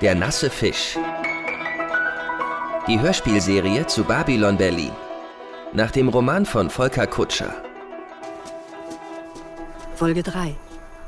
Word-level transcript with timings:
Der 0.00 0.14
nasse 0.14 0.48
Fisch. 0.48 0.96
Die 2.86 3.00
Hörspielserie 3.00 3.86
zu 3.86 4.04
Babylon 4.04 4.56
Berlin. 4.56 4.92
Nach 5.72 5.90
dem 5.90 6.08
Roman 6.08 6.46
von 6.46 6.70
Volker 6.70 7.06
Kutscher. 7.06 7.52
Folge 9.96 10.22
3. 10.22 10.54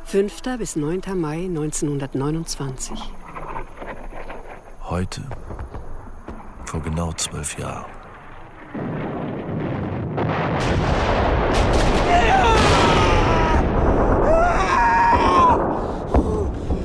5. 0.04 0.42
bis 0.58 0.74
9. 0.74 1.02
Mai 1.14 1.44
1929. 1.44 2.98
Heute, 4.82 5.22
vor 6.64 6.82
genau 6.82 7.12
zwölf 7.12 7.56
Jahren. 7.56 7.86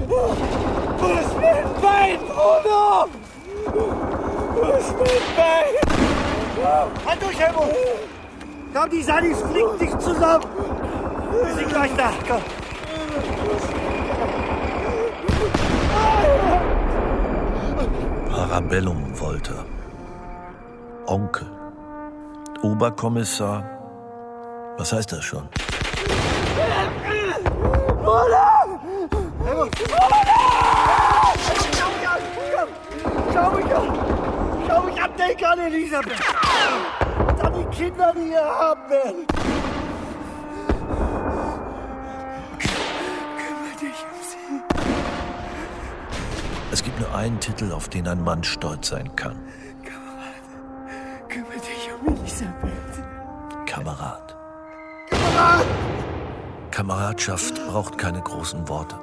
Wo 0.08 1.12
ist 1.20 1.36
mein 1.42 1.82
Bein, 1.82 2.20
Bruder? 2.20 3.10
Halt 7.06 7.22
durch, 7.22 7.40
Helmut! 7.40 7.76
Komm, 8.74 8.90
die 8.90 9.04
Sandys 9.04 9.42
fliegen 9.42 9.78
dich 9.80 9.98
zusammen! 10.00 10.46
Wir 11.44 11.56
sind 11.56 11.70
gleich 11.70 11.92
da, 11.96 12.12
komm! 12.28 12.42
Parabellum 18.32 19.20
Volta. 19.20 19.66
Onkel. 21.06 21.48
Oberkommissar. 22.64 23.64
Was 24.78 24.92
heißt 24.92 25.12
das 25.12 25.24
schon? 25.24 25.48
Schau 31.74 31.92
mich 31.92 32.08
an! 32.08 32.70
Schau 33.34 33.52
mich 33.52 33.76
an! 33.76 34.15
Denk 35.26 35.44
an 35.44 35.60
Elisabeth! 35.60 36.22
Und 37.18 37.42
an 37.42 37.54
die 37.54 37.66
Kinder, 37.76 38.14
die 38.16 38.30
ihr 38.30 38.46
haben 38.46 38.90
werden! 38.90 39.26
Kümmere 42.60 43.76
dich 43.82 44.06
um 44.06 44.22
sie. 44.22 44.62
Es 46.72 46.84
gibt 46.84 47.00
nur 47.00 47.16
einen 47.16 47.40
Titel, 47.40 47.72
auf 47.72 47.90
den 47.90 48.08
ein 48.08 48.24
Mann 48.24 48.44
stolz 48.44 48.90
sein 48.90 49.16
kann. 49.16 49.40
Kümmere 51.28 51.56
dich 51.56 51.90
um 52.00 52.16
Elisabeth. 52.16 53.04
Kamerad. 53.66 54.36
Kameradschaft 56.70 57.66
braucht 57.68 57.98
keine 57.98 58.22
großen 58.22 58.68
Worte. 58.68 58.96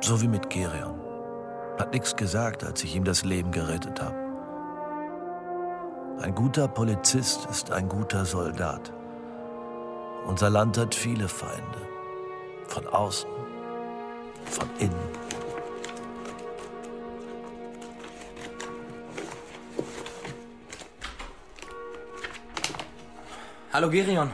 So 0.00 0.20
wie 0.20 0.28
mit 0.28 0.50
Gerion. 0.50 1.00
Hat 1.78 1.94
nichts 1.94 2.14
gesagt, 2.16 2.64
als 2.64 2.84
ich 2.84 2.94
ihm 2.94 3.04
das 3.04 3.24
Leben 3.24 3.50
gerettet 3.50 4.02
habe. 4.02 4.25
Ein 6.18 6.34
guter 6.34 6.66
Polizist 6.66 7.46
ist 7.50 7.70
ein 7.70 7.90
guter 7.90 8.24
Soldat. 8.24 8.90
Unser 10.26 10.48
Land 10.48 10.78
hat 10.78 10.94
viele 10.94 11.28
Feinde. 11.28 11.86
Von 12.68 12.86
außen, 12.86 13.28
von 14.46 14.68
innen. 14.78 15.08
Hallo 23.72 23.90
Gerion. 23.90 24.30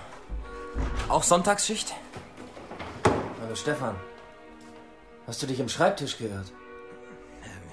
Auch 1.08 1.24
Sonntagsschicht? 1.24 1.92
Hallo 3.42 3.56
Stefan. 3.56 3.96
Hast 5.26 5.42
du 5.42 5.48
dich 5.48 5.58
im 5.58 5.68
Schreibtisch 5.68 6.16
geirrt? 6.16 6.52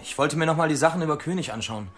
Ich 0.01 0.17
wollte 0.17 0.35
mir 0.35 0.47
noch 0.47 0.57
mal 0.57 0.67
die 0.67 0.75
Sachen 0.75 1.03
über 1.03 1.17
König 1.19 1.53
anschauen. 1.53 1.89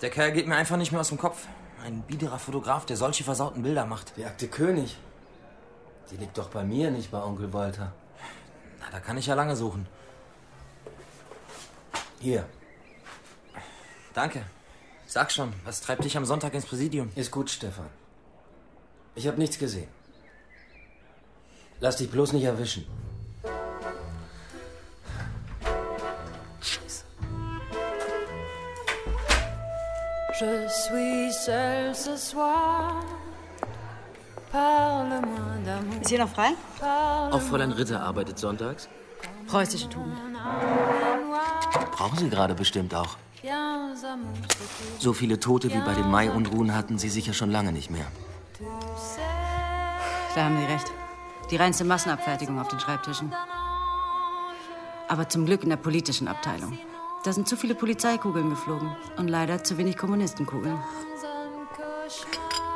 Der 0.00 0.10
Kerl 0.10 0.32
geht 0.32 0.46
mir 0.46 0.56
einfach 0.56 0.76
nicht 0.76 0.92
mehr 0.92 1.00
aus 1.00 1.08
dem 1.08 1.18
Kopf. 1.18 1.46
Ein 1.84 2.02
biederer 2.02 2.38
Fotograf, 2.38 2.86
der 2.86 2.96
solche 2.96 3.24
versauten 3.24 3.62
Bilder 3.62 3.86
macht. 3.86 4.16
Die 4.16 4.24
Akte 4.24 4.48
König. 4.48 4.96
Die 6.10 6.16
liegt 6.16 6.36
doch 6.36 6.48
bei 6.48 6.64
mir, 6.64 6.90
nicht 6.90 7.10
bei 7.10 7.22
Onkel 7.22 7.52
Walter. 7.52 7.92
Na, 8.80 8.86
da 8.90 9.00
kann 9.00 9.16
ich 9.16 9.26
ja 9.26 9.34
lange 9.34 9.56
suchen. 9.56 9.86
Hier, 12.20 12.46
Danke. 14.14 14.46
Sag 15.06 15.32
schon, 15.32 15.52
was 15.64 15.80
treibt 15.80 16.04
dich 16.04 16.16
am 16.16 16.24
Sonntag 16.24 16.54
ins 16.54 16.64
Präsidium? 16.64 17.10
ist 17.16 17.32
gut, 17.32 17.50
Stefan. 17.50 17.90
Ich 19.16 19.26
habe 19.26 19.38
nichts 19.38 19.58
gesehen. 19.58 19.88
Lass 21.80 21.96
dich 21.96 22.10
bloß 22.10 22.32
nicht 22.32 22.44
erwischen. 22.44 22.86
Je 30.40 30.68
suis 30.68 31.32
seule 31.32 31.94
ce 31.94 32.16
soir. 32.16 33.04
Ist 36.00 36.08
hier 36.08 36.18
noch 36.18 36.28
frei? 36.28 36.50
Auch 37.30 37.40
Fräulein 37.40 37.72
Ritter 37.72 38.00
arbeitet 38.00 38.38
sonntags. 38.38 38.88
Preußische 39.46 39.88
Tugend. 39.88 40.16
Brauchen 41.92 42.18
Sie 42.18 42.28
gerade 42.28 42.54
bestimmt 42.54 42.94
auch. 42.94 43.16
So 44.98 45.12
viele 45.12 45.38
Tote 45.38 45.72
wie 45.72 45.80
bei 45.80 45.94
den 45.94 46.10
Mai-Unruhen 46.10 46.74
hatten 46.74 46.98
Sie 46.98 47.10
sicher 47.10 47.32
schon 47.32 47.50
lange 47.50 47.72
nicht 47.72 47.90
mehr. 47.90 48.06
Da 50.34 50.44
haben 50.44 50.58
Sie 50.58 50.64
recht. 50.64 50.90
Die 51.50 51.56
reinste 51.56 51.84
Massenabfertigung 51.84 52.58
auf 52.60 52.68
den 52.68 52.80
Schreibtischen. 52.80 53.32
Aber 55.08 55.28
zum 55.28 55.46
Glück 55.46 55.62
in 55.62 55.68
der 55.68 55.76
politischen 55.76 56.26
Abteilung. 56.26 56.78
Da 57.24 57.32
sind 57.32 57.48
zu 57.48 57.56
viele 57.56 57.74
Polizeikugeln 57.74 58.50
geflogen 58.50 58.94
und 59.16 59.28
leider 59.28 59.64
zu 59.64 59.78
wenig 59.78 59.96
Kommunistenkugeln. 59.96 60.78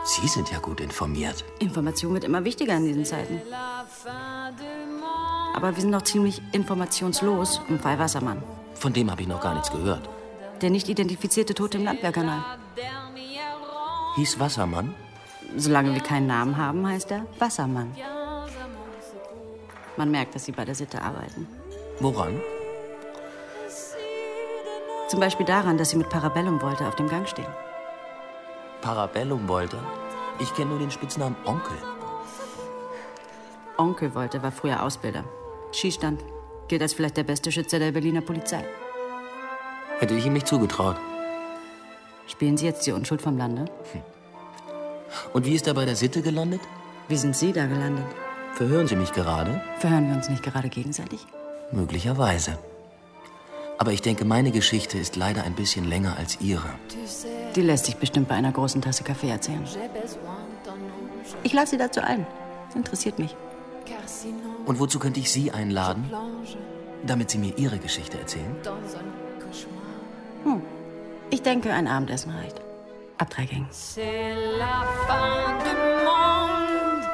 Sie 0.04 0.26
sind 0.26 0.50
ja 0.50 0.59
gut 0.59 0.81
informiert. 0.81 1.44
Information 1.59 2.14
wird 2.14 2.25
immer 2.25 2.44
wichtiger 2.44 2.75
in 2.76 2.86
diesen 2.86 3.04
Zeiten. 3.04 3.42
Aber 5.54 5.75
wir 5.75 5.81
sind 5.82 5.91
noch 5.91 6.03
ziemlich 6.03 6.41
informationslos 6.53 7.60
im 7.69 7.78
Fall 7.78 7.98
Wassermann. 7.98 8.42
Von 8.75 8.94
dem 8.94 9.10
habe 9.10 9.20
ich 9.20 9.28
noch 9.28 9.42
gar 9.42 9.53
nichts 9.53 9.70
gehört. 9.70 10.09
Der 10.62 10.70
nicht 10.70 10.88
identifizierte 10.88 11.54
Tote 11.54 11.76
im 11.76 11.84
Landwehrkanal. 11.84 12.42
Hieß 14.16 14.41
Wassermann? 14.41 14.94
Solange 15.56 15.92
wir 15.92 16.00
keinen 16.00 16.26
Namen 16.26 16.56
haben, 16.56 16.86
heißt 16.86 17.10
er 17.10 17.26
Wassermann. 17.38 17.94
Man 19.98 20.10
merkt, 20.10 20.34
dass 20.34 20.47
sie 20.47 20.53
bei 20.53 20.65
der 20.65 20.75
Sitte 20.75 21.03
arbeiten. 21.03 21.47
Woran? 22.00 22.41
Zum 25.09 25.21
Beispiel 25.21 25.47
daran, 25.47 25.79
dass 25.79 25.91
sie 25.91 25.97
mit 25.97 26.11
Parabellum 26.11 26.61
wollte 26.61 26.87
auf 26.87 26.97
dem 26.97 27.09
Gang 27.09 27.27
stehen. 27.27 27.49
Parabellum 28.83 29.49
wollte? 29.49 29.79
Ich 30.39 30.55
kenne 30.55 30.71
nur 30.71 30.79
den 30.79 30.91
Spitznamen 30.91 31.37
Onkel. 31.45 31.77
Onkel 33.79 34.15
wollte 34.15 34.43
war 34.43 34.53
früher 34.53 34.83
Ausbilder. 34.83 35.25
Schießstand. 35.73 36.23
Gilt 36.69 36.83
als 36.83 36.93
vielleicht 36.93 37.17
der 37.17 37.25
beste 37.25 37.51
Schütze 37.51 37.79
der 37.79 37.93
Berliner 37.93 38.21
Polizei. 38.21 38.63
Hätte 39.99 40.15
ich 40.15 40.27
ihm 40.27 40.35
nicht 40.35 40.47
zugetraut. 40.47 40.97
Spielen 42.27 42.59
Sie 42.59 42.67
jetzt 42.67 42.87
die 42.87 42.93
Unschuld 42.93 43.23
vom 43.23 43.39
Lande? 43.39 43.65
Und 45.33 45.47
wie 45.47 45.55
ist 45.55 45.67
er 45.67 45.75
bei 45.75 45.87
der 45.87 45.97
Sitte 45.97 46.21
gelandet? 46.21 46.61
Wie 47.09 47.17
sind 47.17 47.35
Sie 47.35 47.53
da 47.53 47.65
gelandet? 47.65 48.05
Verhören 48.53 48.87
Sie 48.87 48.97
mich 48.97 49.13
gerade? 49.13 49.63
Verhören 49.79 50.09
wir 50.09 50.17
uns 50.17 50.29
nicht 50.29 50.43
gerade 50.43 50.69
gegenseitig? 50.69 51.27
Möglicherweise. 51.73 52.59
Aber 53.78 53.93
ich 53.93 54.03
denke, 54.03 54.25
meine 54.25 54.50
Geschichte 54.50 54.99
ist 54.99 55.15
leider 55.15 55.44
ein 55.44 55.55
bisschen 55.55 55.89
länger 55.89 56.16
als 56.19 56.41
Ihre. 56.41 56.69
Die 57.55 57.62
lässt 57.62 57.87
sich 57.87 57.97
bestimmt 57.97 58.28
bei 58.28 58.34
einer 58.34 58.50
großen 58.50 58.83
Tasse 58.83 59.05
Kaffee 59.05 59.31
erzählen. 59.31 59.65
Ich 61.44 61.53
lade 61.53 61.69
Sie 61.69 61.78
dazu 61.78 62.00
ein. 62.00 62.27
Interessiert 62.75 63.19
mich. 63.19 63.37
Und 64.66 64.81
wozu 64.81 64.99
könnte 64.99 65.21
ich 65.21 65.30
Sie 65.30 65.53
einladen, 65.53 66.10
damit 67.07 67.30
Sie 67.30 67.39
mir 67.39 67.57
Ihre 67.57 67.78
Geschichte 67.78 68.19
erzählen? 68.19 68.54
Hm. 70.45 70.63
Ich 71.30 71.42
denke, 71.42 71.72
ein 71.72 71.86
Abendessen 71.86 72.33
reicht. 72.33 72.60
Ab 73.19 73.30
drei 73.30 73.47
Gängen. 73.47 73.69
C'est 73.71 74.34
la 74.59 74.84
fin 75.07 75.59
du 75.65 75.75
monde. 76.04 77.07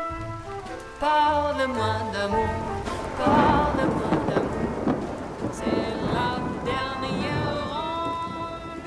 Parle-moi 1.01 2.13
d'amour. 2.13 3.64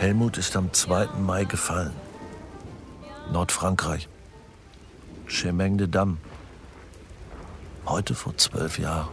Helmut 0.08 0.38
ist 0.38 0.56
am 0.56 0.72
2. 0.72 1.20
Mai 1.20 1.44
gefallen. 1.44 1.94
Nordfrankreich. 3.30 4.08
Chemeng 5.28 5.78
de 5.78 5.88
Dam. 5.88 6.18
Heute 7.86 8.16
vor 8.16 8.38
zwölf 8.38 8.80
Jahren. 8.80 9.10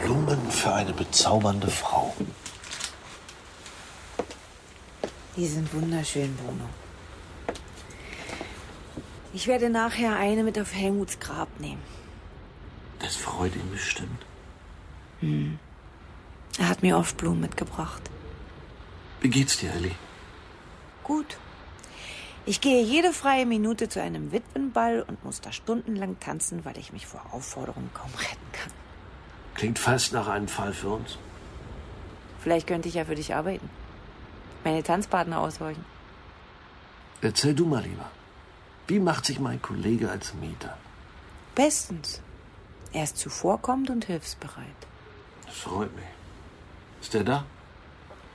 Blumen 0.00 0.48
für 0.48 0.72
eine 0.72 0.92
bezaubernde 0.92 1.72
Frau. 1.72 2.14
Die 5.36 5.48
sind 5.48 5.74
wunderschön, 5.74 6.36
Bruno. 6.36 6.68
Ich 9.32 9.48
werde 9.48 9.70
nachher 9.70 10.14
eine 10.14 10.44
mit 10.44 10.56
auf 10.56 10.72
Helmuts 10.72 11.18
Grab 11.18 11.48
nehmen. 11.58 11.82
Das 13.00 13.16
freut 13.16 13.56
ihn 13.56 13.72
bestimmt. 13.72 14.24
Er 16.60 16.68
hat 16.68 16.84
mir 16.84 16.96
oft 16.96 17.16
Blumen 17.16 17.40
mitgebracht. 17.40 18.13
Wie 19.24 19.30
geht's 19.30 19.56
dir, 19.56 19.72
Ellie? 19.72 19.94
Gut. 21.02 21.38
Ich 22.44 22.60
gehe 22.60 22.82
jede 22.82 23.14
freie 23.14 23.46
Minute 23.46 23.88
zu 23.88 24.02
einem 24.02 24.32
Witwenball 24.32 25.00
und 25.00 25.24
muss 25.24 25.40
da 25.40 25.50
stundenlang 25.50 26.20
tanzen, 26.20 26.66
weil 26.66 26.76
ich 26.76 26.92
mich 26.92 27.06
vor 27.06 27.22
Aufforderungen 27.32 27.88
kaum 27.94 28.10
retten 28.16 28.52
kann. 28.52 28.70
Klingt 29.54 29.78
fast 29.78 30.12
nach 30.12 30.28
einem 30.28 30.46
Fall 30.46 30.74
für 30.74 30.90
uns. 30.90 31.16
Vielleicht 32.40 32.66
könnte 32.66 32.88
ich 32.88 32.96
ja 32.96 33.06
für 33.06 33.14
dich 33.14 33.34
arbeiten. 33.34 33.70
Meine 34.62 34.82
Tanzpartner 34.82 35.40
aushorchen. 35.40 35.86
Erzähl 37.22 37.54
du 37.54 37.64
mal 37.64 37.82
lieber. 37.82 38.10
Wie 38.88 39.00
macht 39.00 39.24
sich 39.24 39.40
mein 39.40 39.62
Kollege 39.62 40.10
als 40.10 40.34
Mieter? 40.34 40.76
Bestens. 41.54 42.20
Er 42.92 43.04
ist 43.04 43.16
zuvorkommend 43.16 43.88
und 43.88 44.04
hilfsbereit. 44.04 44.80
Das 45.46 45.56
freut 45.56 45.96
mich. 45.96 46.12
Ist 47.00 47.14
der 47.14 47.24
da? 47.24 47.46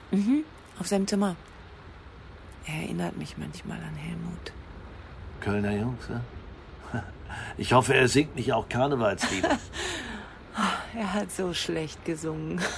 Mhm, 0.10 0.46
auf 0.80 0.88
seinem 0.88 1.08
Zimmer. 1.08 1.36
Er 2.66 2.84
erinnert 2.84 3.18
mich 3.18 3.38
manchmal 3.38 3.78
an 3.78 3.96
Helmut. 3.96 4.54
Kölner 5.42 5.72
Jungs, 5.72 6.04
ja? 6.10 6.22
Ich 7.58 7.74
hoffe, 7.74 7.94
er 7.94 8.08
singt 8.08 8.36
nicht 8.36 8.54
auch 8.54 8.68
Karnevalslieder. 8.70 9.58
Er 10.96 11.14
hat 11.14 11.31
so 11.31 11.54
schlecht 11.54 12.04
gesungen. 12.04 12.60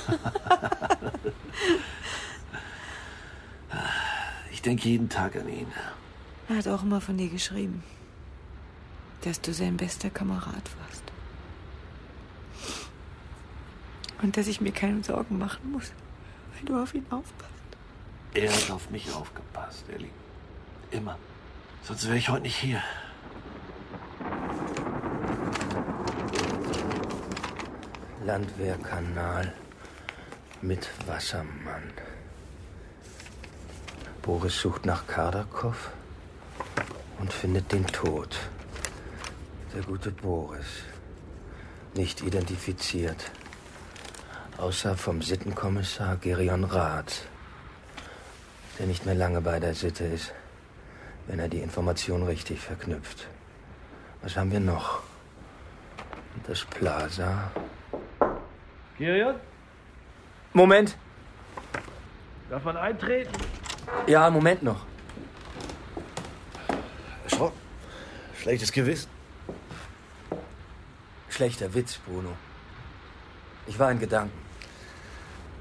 Ich 4.51 4.61
denke 4.61 4.89
jeden 4.89 5.09
Tag 5.09 5.35
an 5.37 5.49
ihn. 5.49 5.65
Er 6.47 6.57
hat 6.57 6.67
auch 6.67 6.83
immer 6.83 7.01
von 7.01 7.17
dir 7.17 7.29
geschrieben, 7.29 7.81
dass 9.21 9.41
du 9.41 9.55
sein 9.55 9.75
bester 9.75 10.11
Kamerad 10.11 10.69
warst. 10.83 11.03
Und 14.21 14.37
dass 14.37 14.45
ich 14.45 14.61
mir 14.61 14.71
keine 14.71 15.03
Sorgen 15.03 15.39
machen 15.39 15.71
muss, 15.71 15.91
weil 16.53 16.65
du 16.65 16.79
auf 16.79 16.93
ihn 16.93 17.07
aufpasst. 17.09 17.60
Er 18.33 18.49
hat 18.49 18.71
auf 18.71 18.89
mich 18.89 19.13
aufgepasst, 19.13 19.83
Ellie. 19.89 20.09
Immer. 20.91 21.17
Sonst 21.83 22.07
wäre 22.07 22.17
ich 22.17 22.29
heute 22.29 22.43
nicht 22.43 22.55
hier. 22.55 22.81
Landwehrkanal 28.25 29.53
mit 30.61 30.89
Wassermann. 31.07 31.91
Boris 34.21 34.61
sucht 34.61 34.85
nach 34.85 35.07
Kardakow 35.07 35.89
und 37.19 37.33
findet 37.33 37.71
den 37.71 37.85
Tod. 37.87 38.37
Der 39.73 39.81
gute 39.81 40.11
Boris. 40.11 40.83
Nicht 41.95 42.21
identifiziert. 42.21 43.31
Außer 44.57 44.95
vom 44.95 45.21
Sittenkommissar 45.21 46.15
Gerion 46.17 46.63
Rath, 46.63 47.23
der 48.81 48.87
nicht 48.87 49.05
mehr 49.05 49.13
lange 49.13 49.41
bei 49.41 49.59
der 49.59 49.75
Sitte 49.75 50.05
ist, 50.05 50.33
wenn 51.27 51.37
er 51.37 51.47
die 51.47 51.59
Information 51.59 52.23
richtig 52.23 52.59
verknüpft. 52.59 53.27
Was 54.23 54.35
haben 54.35 54.51
wir 54.51 54.59
noch? 54.59 55.03
Das 56.47 56.65
Plaza. 56.65 57.51
Kirion, 58.97 59.35
Moment. 60.53 60.97
darf 62.49 62.63
man 62.63 62.75
eintreten? 62.75 63.31
Ja, 64.07 64.27
Moment 64.31 64.63
noch. 64.63 64.83
Schau. 67.27 67.53
Schlechtes 68.35 68.71
Gewissen. 68.71 69.11
Schlechter 71.29 71.71
Witz, 71.75 71.99
Bruno. 71.99 72.33
Ich 73.67 73.77
war 73.77 73.91
in 73.91 73.99
Gedanken. 73.99 74.39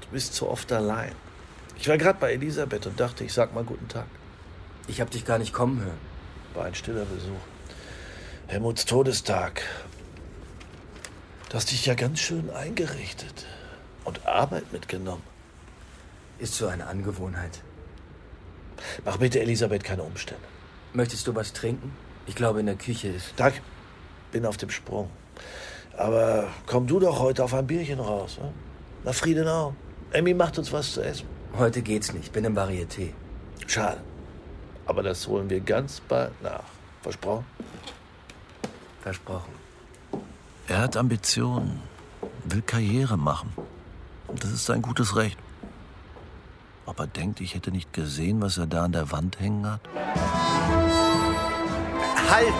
Du 0.01 0.07
bist 0.07 0.33
zu 0.33 0.49
oft 0.49 0.71
allein. 0.71 1.13
Ich 1.81 1.87
war 1.87 1.97
gerade 1.97 2.19
bei 2.19 2.33
Elisabeth 2.33 2.85
und 2.85 2.99
dachte, 2.99 3.23
ich 3.23 3.33
sag 3.33 3.55
mal 3.55 3.63
guten 3.63 3.87
Tag. 3.87 4.05
Ich 4.87 5.01
hab 5.01 5.09
dich 5.09 5.25
gar 5.25 5.39
nicht 5.39 5.51
kommen 5.51 5.79
hören. 5.83 5.97
War 6.53 6.65
ein 6.65 6.75
stiller 6.75 7.05
Besuch. 7.05 7.41
Helmuts 8.45 8.85
Todestag. 8.85 9.63
Du 11.49 11.55
hast 11.55 11.71
dich 11.71 11.87
ja 11.87 11.95
ganz 11.95 12.19
schön 12.19 12.51
eingerichtet. 12.51 13.47
Und 14.03 14.27
Arbeit 14.27 14.71
mitgenommen. 14.71 15.23
Ist 16.37 16.53
so 16.53 16.67
eine 16.67 16.85
Angewohnheit. 16.85 17.61
Mach 19.03 19.17
bitte 19.17 19.39
Elisabeth 19.39 19.83
keine 19.83 20.03
Umstände. 20.03 20.43
Möchtest 20.93 21.25
du 21.25 21.33
was 21.33 21.51
trinken? 21.51 21.95
Ich 22.27 22.35
glaube, 22.35 22.59
in 22.59 22.67
der 22.67 22.75
Küche 22.75 23.07
ist. 23.07 23.33
Danke. 23.37 23.59
Bin 24.31 24.45
auf 24.45 24.57
dem 24.57 24.69
Sprung. 24.69 25.09
Aber 25.97 26.47
komm 26.67 26.85
du 26.85 26.99
doch 26.99 27.17
heute 27.17 27.43
auf 27.43 27.55
ein 27.55 27.65
Bierchen 27.65 27.99
raus. 27.99 28.37
Ne? 28.39 28.53
Na, 29.03 29.13
Friedenau. 29.13 29.73
Emmy 30.11 30.35
macht 30.35 30.59
uns 30.59 30.71
was 30.71 30.93
zu 30.93 31.01
essen. 31.01 31.40
Heute 31.57 31.81
geht's 31.81 32.13
nicht. 32.13 32.31
Bin 32.31 32.45
im 32.45 32.55
Varieté. 32.55 33.13
Schade. 33.67 34.01
Aber 34.85 35.03
das 35.03 35.27
holen 35.27 35.49
wir 35.49 35.59
ganz 35.59 35.99
bald 36.01 36.41
nach. 36.41 36.63
Versprochen? 37.01 37.45
Versprochen. 39.01 39.53
Er 40.67 40.79
hat 40.79 40.95
Ambitionen, 40.95 41.81
will 42.45 42.61
Karriere 42.61 43.17
machen. 43.17 43.53
Das 44.35 44.51
ist 44.51 44.65
sein 44.65 44.81
gutes 44.81 45.15
Recht. 45.15 45.37
Ob 46.85 46.99
er 46.99 47.07
denkt, 47.07 47.41
ich 47.41 47.55
hätte 47.55 47.71
nicht 47.71 47.93
gesehen, 47.93 48.41
was 48.41 48.57
er 48.57 48.67
da 48.67 48.83
an 48.83 48.91
der 48.91 49.11
Wand 49.11 49.39
hängen 49.39 49.69
hat? 49.69 49.81
Halt! 52.29 52.53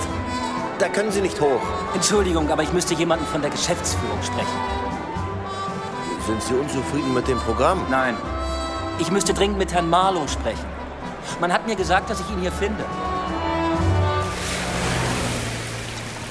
Da 0.79 0.89
können 0.89 1.11
Sie 1.11 1.21
nicht 1.21 1.39
hoch. 1.39 1.61
Entschuldigung, 1.93 2.49
aber 2.49 2.63
ich 2.63 2.73
müsste 2.73 2.95
jemanden 2.95 3.25
von 3.25 3.41
der 3.41 3.51
Geschäftsführung 3.51 4.21
sprechen. 4.23 4.59
Sind 6.25 6.41
Sie 6.41 6.53
unzufrieden 6.55 7.13
mit 7.13 7.27
dem 7.27 7.37
Programm? 7.39 7.85
Nein. 7.89 8.15
Ich 8.99 9.11
müsste 9.11 9.33
dringend 9.33 9.57
mit 9.57 9.73
Herrn 9.73 9.89
Marlow 9.89 10.27
sprechen. 10.27 10.65
Man 11.39 11.51
hat 11.51 11.67
mir 11.67 11.75
gesagt, 11.75 12.09
dass 12.09 12.19
ich 12.19 12.29
ihn 12.29 12.41
hier 12.41 12.51
finde. 12.51 12.85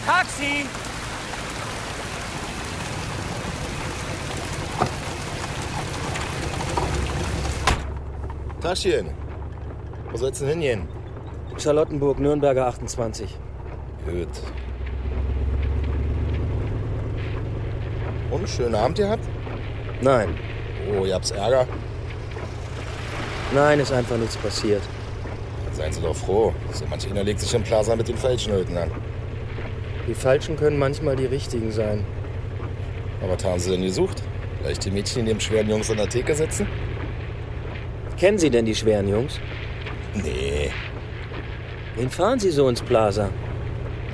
Taxi! 0.07 0.67
Taschen. 8.61 9.11
Wo 10.11 10.17
soll's 10.17 10.39
denn 10.39 10.49
hingehen? 10.49 10.89
Charlottenburg, 11.59 12.19
Nürnberger 12.19 12.67
28. 12.67 13.37
Gut. 14.05 14.29
Und 18.31 18.49
schönen 18.49 18.75
Abend 18.75 18.99
gehabt? 18.99 19.25
Nein. 20.01 20.37
Oh, 20.93 21.05
ihr 21.05 21.15
habt's 21.15 21.31
Ärger? 21.31 21.67
Nein, 23.53 23.81
ist 23.81 23.93
einfach 23.93 24.17
nichts 24.17 24.37
passiert. 24.37 24.83
Dann 25.65 25.75
seien 25.75 25.93
Sie 25.93 26.01
doch 26.01 26.15
froh. 26.15 26.55
So 26.73 26.85
manch 26.89 27.11
einer 27.11 27.25
legt 27.25 27.41
sich 27.41 27.53
im 27.53 27.63
Plaza 27.63 27.97
mit 27.97 28.07
den 28.07 28.17
falschen 28.17 28.53
Leuten 28.53 28.77
an. 28.77 28.91
Die 30.07 30.15
Falschen 30.15 30.57
können 30.57 30.79
manchmal 30.79 31.17
die 31.17 31.27
Richtigen 31.27 31.73
sein. 31.73 32.05
Aber 33.21 33.35
was 33.35 33.45
haben 33.45 33.59
Sie 33.59 33.71
denn 33.71 33.83
gesucht? 33.83 34.23
Vielleicht 34.61 34.85
die 34.85 34.91
Mädchen, 34.91 35.25
die 35.25 35.33
dem 35.33 35.41
schweren 35.41 35.69
Jungs 35.69 35.91
an 35.91 35.97
der 35.97 36.09
Theke 36.09 36.35
sitzen? 36.35 36.67
Kennen 38.19 38.39
Sie 38.39 38.51
denn 38.51 38.67
die 38.67 38.75
schweren 38.75 39.09
Jungs? 39.09 39.41
Nee. 40.15 40.71
Wen 41.97 42.11
fahren 42.11 42.39
Sie 42.39 42.51
so 42.51 42.69
ins 42.69 42.83
Plaza? 42.83 43.31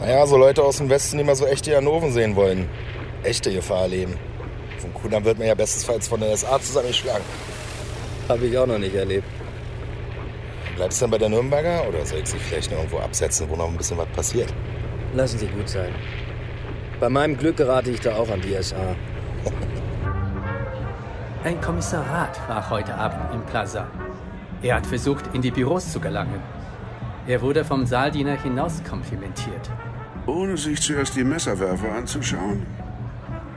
Naja, 0.00 0.26
so 0.26 0.36
Leute 0.36 0.62
aus 0.62 0.78
dem 0.78 0.88
Westen, 0.88 1.18
die 1.18 1.24
mal 1.24 1.36
so 1.36 1.46
echte 1.46 1.70
Ganoven 1.70 2.12
sehen 2.12 2.36
wollen. 2.36 2.68
Echte 3.22 3.52
Gefahr 3.52 3.82
erleben. 3.82 4.14
Vom 4.78 4.94
Kudamm 4.94 5.24
wird 5.24 5.38
man 5.38 5.46
ja 5.46 5.54
bestensfalls 5.54 6.08
von 6.08 6.20
der 6.20 6.36
SA 6.36 6.60
zusammengeschlagen. 6.60 7.24
Habe 8.28 8.46
ich 8.46 8.58
auch 8.58 8.66
noch 8.66 8.78
nicht 8.78 8.94
erlebt. 8.94 9.26
Bleibst 10.74 11.00
du 11.00 11.04
dann 11.04 11.10
bei 11.12 11.18
der 11.18 11.28
Nürnberger 11.28 11.88
oder 11.88 12.04
soll 12.04 12.18
ich 12.18 12.26
sie 12.26 12.38
vielleicht 12.38 12.70
noch 12.70 12.78
irgendwo 12.78 12.98
absetzen, 12.98 13.48
wo 13.48 13.56
noch 13.56 13.68
ein 13.68 13.76
bisschen 13.76 13.96
was 13.98 14.08
passiert? 14.08 14.52
Lassen 15.14 15.38
Sie 15.38 15.46
gut 15.46 15.68
sein. 15.68 15.94
Bei 16.98 17.08
meinem 17.08 17.36
Glück 17.36 17.56
gerate 17.56 17.90
ich 17.90 18.00
da 18.00 18.16
auch 18.16 18.28
an 18.28 18.40
die 18.40 18.60
SA. 18.62 18.96
Ein 21.44 21.60
Kommissarat 21.60 22.40
war 22.48 22.68
heute 22.68 22.94
Abend 22.94 23.32
im 23.32 23.42
Plaza. 23.46 23.86
Er 24.62 24.76
hat 24.76 24.86
versucht, 24.86 25.32
in 25.32 25.42
die 25.42 25.52
Büros 25.52 25.92
zu 25.92 26.00
gelangen. 26.00 26.40
Er 27.28 27.40
wurde 27.42 27.64
vom 27.64 27.86
Saaldiener 27.86 28.40
hinaus 28.40 28.82
komplimentiert. 28.82 29.70
Ohne 30.26 30.56
sich 30.56 30.80
zuerst 30.82 31.14
die 31.14 31.24
Messerwerfer 31.24 31.92
anzuschauen? 31.92 32.66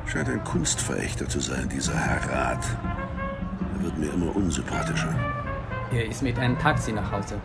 Scheint 0.06 0.30
ein 0.30 0.44
Kunstverächter 0.44 1.28
zu 1.28 1.40
sein, 1.40 1.68
dieser 1.70 1.96
Herr 1.96 2.32
Rath. 2.32 2.66
Er 3.80 3.86
wird 3.86 3.98
mir 3.98 4.14
immer 4.14 4.36
unsympathischer. 4.36 5.16
Er 5.94 6.06
ist 6.06 6.22
mit 6.22 6.38
einem 6.38 6.60
Taxi 6.60 6.92
nach 6.92 7.12
Hause. 7.12 7.40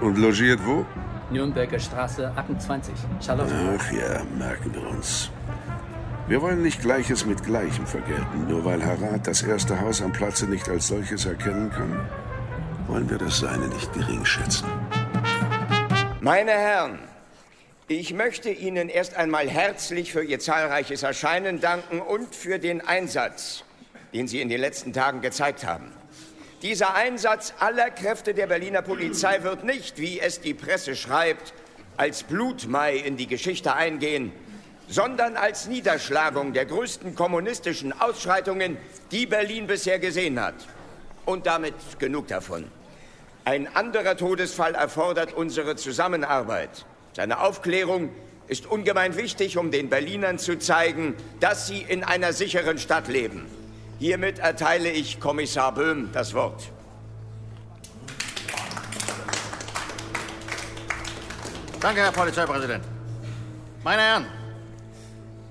Und 0.00 0.18
logiert 0.18 0.60
wo? 0.64 0.84
Nürnberger 1.30 1.78
Straße 1.78 2.32
28, 2.34 2.92
Charlottenburg. 3.24 3.80
Ach 3.80 3.92
ja, 3.92 4.22
merken 4.36 4.74
wir 4.74 4.88
uns. 4.88 5.30
Wir 6.26 6.42
wollen 6.42 6.62
nicht 6.62 6.80
Gleiches 6.80 7.24
mit 7.24 7.44
Gleichem 7.44 7.86
vergelten. 7.86 8.48
Nur 8.48 8.64
weil 8.64 8.82
Herr 8.82 9.00
Rath 9.00 9.28
das 9.28 9.42
erste 9.42 9.80
Haus 9.80 10.02
am 10.02 10.12
Platze 10.12 10.46
nicht 10.46 10.68
als 10.68 10.88
solches 10.88 11.24
erkennen 11.24 11.70
kann, 11.70 12.00
wollen 12.88 13.08
wir 13.08 13.18
das 13.18 13.38
Seine 13.38 13.68
nicht 13.68 13.92
gering 13.92 14.24
schätzen. 14.24 14.66
Meine 16.20 16.50
Herren, 16.50 16.98
ich 17.86 18.12
möchte 18.12 18.50
Ihnen 18.50 18.88
erst 18.88 19.16
einmal 19.16 19.48
herzlich 19.48 20.12
für 20.12 20.24
Ihr 20.24 20.40
zahlreiches 20.40 21.04
Erscheinen 21.04 21.60
danken 21.60 22.00
und 22.00 22.34
für 22.34 22.58
den 22.58 22.80
Einsatz. 22.80 23.64
Den 24.12 24.28
Sie 24.28 24.40
in 24.40 24.48
den 24.48 24.60
letzten 24.60 24.92
Tagen 24.92 25.20
gezeigt 25.20 25.64
haben. 25.64 25.92
Dieser 26.62 26.94
Einsatz 26.94 27.54
aller 27.58 27.90
Kräfte 27.90 28.34
der 28.34 28.46
Berliner 28.46 28.82
Polizei 28.82 29.42
wird 29.42 29.64
nicht, 29.64 29.98
wie 29.98 30.20
es 30.20 30.40
die 30.40 30.52
Presse 30.52 30.94
schreibt, 30.94 31.54
als 31.96 32.22
Blutmai 32.22 32.96
in 32.96 33.16
die 33.16 33.26
Geschichte 33.26 33.74
eingehen, 33.74 34.32
sondern 34.88 35.36
als 35.36 35.68
Niederschlagung 35.68 36.52
der 36.52 36.66
größten 36.66 37.14
kommunistischen 37.14 37.98
Ausschreitungen, 37.98 38.76
die 39.10 39.26
Berlin 39.26 39.66
bisher 39.66 39.98
gesehen 39.98 40.40
hat. 40.40 40.54
Und 41.24 41.46
damit 41.46 41.74
genug 41.98 42.28
davon. 42.28 42.70
Ein 43.44 43.74
anderer 43.74 44.16
Todesfall 44.16 44.74
erfordert 44.74 45.32
unsere 45.32 45.76
Zusammenarbeit. 45.76 46.84
Seine 47.14 47.40
Aufklärung 47.40 48.10
ist 48.48 48.66
ungemein 48.66 49.16
wichtig, 49.16 49.56
um 49.56 49.70
den 49.70 49.88
Berlinern 49.88 50.38
zu 50.38 50.58
zeigen, 50.58 51.14
dass 51.38 51.66
sie 51.66 51.80
in 51.80 52.04
einer 52.04 52.32
sicheren 52.32 52.78
Stadt 52.78 53.08
leben. 53.08 53.59
Hiermit 54.00 54.38
erteile 54.38 54.90
ich 54.90 55.20
Kommissar 55.20 55.74
Böhm 55.74 56.08
das 56.10 56.32
Wort. 56.32 56.62
Danke, 61.80 62.00
Herr 62.00 62.10
Polizeipräsident. 62.10 62.82
Meine 63.84 64.00
Herren, 64.00 64.26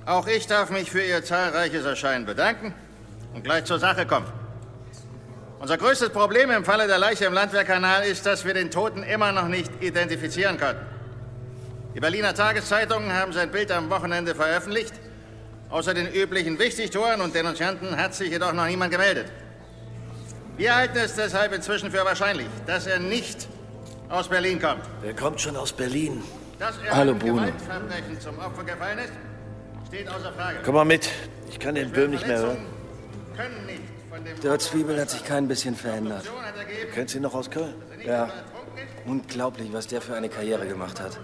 auch 0.07 0.25
ich 0.25 0.47
darf 0.47 0.71
mich 0.71 0.89
für 0.89 1.03
Ihr 1.03 1.23
zahlreiches 1.23 1.85
Erscheinen 1.85 2.25
bedanken 2.25 2.73
und 3.35 3.43
gleich 3.43 3.65
zur 3.65 3.77
Sache 3.77 4.07
kommen. 4.07 4.25
Unser 5.59 5.77
größtes 5.77 6.09
Problem 6.09 6.49
im 6.49 6.65
Falle 6.65 6.87
der 6.87 6.97
Leiche 6.97 7.25
im 7.25 7.33
Landwehrkanal 7.33 8.03
ist, 8.03 8.25
dass 8.25 8.45
wir 8.45 8.55
den 8.55 8.71
Toten 8.71 9.03
immer 9.03 9.31
noch 9.31 9.47
nicht 9.47 9.71
identifizieren 9.79 10.59
konnten. 10.59 10.83
Die 11.93 11.99
Berliner 11.99 12.33
Tageszeitungen 12.33 13.13
haben 13.13 13.31
sein 13.31 13.51
Bild 13.51 13.71
am 13.71 13.91
Wochenende 13.91 14.33
veröffentlicht. 14.33 14.93
Außer 15.69 15.93
den 15.93 16.11
üblichen 16.11 16.57
Wichtigtoren 16.57 17.21
und 17.21 17.35
Denunzianten 17.35 17.95
hat 17.95 18.15
sich 18.15 18.31
jedoch 18.31 18.53
noch 18.53 18.65
niemand 18.65 18.91
gemeldet. 18.91 19.31
Wir 20.57 20.75
halten 20.75 20.97
es 20.97 21.15
deshalb 21.15 21.53
inzwischen 21.53 21.91
für 21.91 22.03
wahrscheinlich, 22.03 22.47
dass 22.65 22.87
er 22.87 22.99
nicht 22.99 23.47
aus 24.09 24.27
Berlin 24.27 24.59
kommt. 24.59 24.81
Wer 25.01 25.15
kommt 25.15 25.39
schon 25.39 25.55
aus 25.55 25.71
Berlin? 25.71 26.23
Dass 26.57 26.75
er 26.79 26.95
Hallo, 26.95 27.13
Bruno. 27.13 27.47
Zum 28.19 28.37
Opfer 28.39 28.63
gefallen 28.63 28.99
ist, 28.99 29.13
steht 29.87 30.09
außer 30.09 30.33
Frage. 30.33 30.57
Komm 30.65 30.75
mal 30.75 30.85
mit. 30.85 31.09
Ich 31.49 31.59
kann 31.59 31.75
den 31.75 31.91
Böhm 31.91 32.11
nicht 32.11 32.27
mehr 32.27 32.39
hören. 32.39 32.65
Nicht 33.65 34.43
Der 34.43 34.59
Zwiebel 34.59 34.99
hat 34.99 35.11
sich 35.11 35.23
kein 35.23 35.47
bisschen 35.47 35.75
verändert. 35.75 36.25
Du 36.25 36.93
kennst 36.93 37.15
ihn 37.15 37.21
noch 37.21 37.35
aus 37.35 37.49
Köln? 37.49 37.75
Ja. 38.05 38.29
Unglaublich, 39.05 39.71
was 39.71 39.87
der 39.87 40.01
für 40.01 40.15
eine 40.15 40.29
Karriere 40.29 40.67
gemacht 40.67 40.99
hat. 40.99 41.19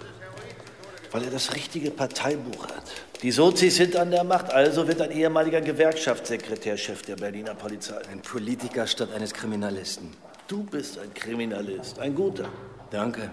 Weil 1.12 1.24
er 1.24 1.32
das 1.32 1.54
richtige 1.56 1.92
Parteibuch 1.92 2.68
hat. 2.68 3.05
Die 3.22 3.32
Sozis 3.32 3.78
sind 3.78 3.96
an 3.96 4.12
der 4.12 4.24
Macht, 4.24 4.52
also 4.52 4.88
wird 4.88 5.02
ein 5.02 5.12
ehemaliger 5.12 5.62
Gewerkschaftssekretär 5.62 6.78
Chef 6.78 7.02
der 7.02 7.16
Berliner 7.16 7.56
Polizei. 7.56 8.00
Ein 8.12 8.22
Politiker 8.22 8.86
statt 8.86 9.10
eines 9.16 9.34
Kriminalisten. 9.34 10.12
Du 10.48 10.64
bist 10.64 11.00
ein 11.00 11.14
Kriminalist, 11.14 11.98
ein 12.00 12.14
guter. 12.14 12.46
Danke. 12.92 13.32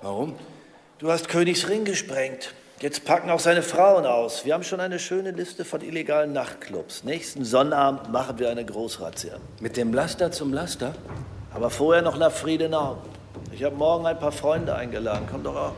Warum? 0.00 0.36
Du 0.98 1.10
hast 1.10 1.28
Königs 1.28 1.68
Ring 1.68 1.84
gesprengt. 1.84 2.54
Jetzt 2.80 3.04
packen 3.04 3.28
auch 3.30 3.40
seine 3.40 3.62
Frauen 3.62 4.06
aus. 4.06 4.46
Wir 4.46 4.54
haben 4.54 4.62
schon 4.62 4.80
eine 4.80 4.98
schöne 4.98 5.32
Liste 5.32 5.66
von 5.66 5.82
illegalen 5.82 6.32
Nachtclubs. 6.32 7.04
Nächsten 7.04 7.44
Sonnabend 7.44 8.10
machen 8.10 8.38
wir 8.38 8.48
eine 8.48 8.64
Großrazzia. 8.64 9.36
Mit 9.60 9.76
dem 9.76 9.92
Laster 9.92 10.32
zum 10.32 10.54
Laster? 10.54 10.94
Aber 11.52 11.68
vorher 11.68 12.00
noch 12.00 12.16
nach 12.16 12.32
Friedenau. 12.32 12.98
Ich 13.52 13.64
habe 13.64 13.76
morgen 13.76 14.06
ein 14.06 14.18
paar 14.18 14.32
Freunde 14.32 14.74
eingeladen. 14.74 15.26
Komm 15.30 15.42
doch 15.42 15.56
auch. 15.56 15.72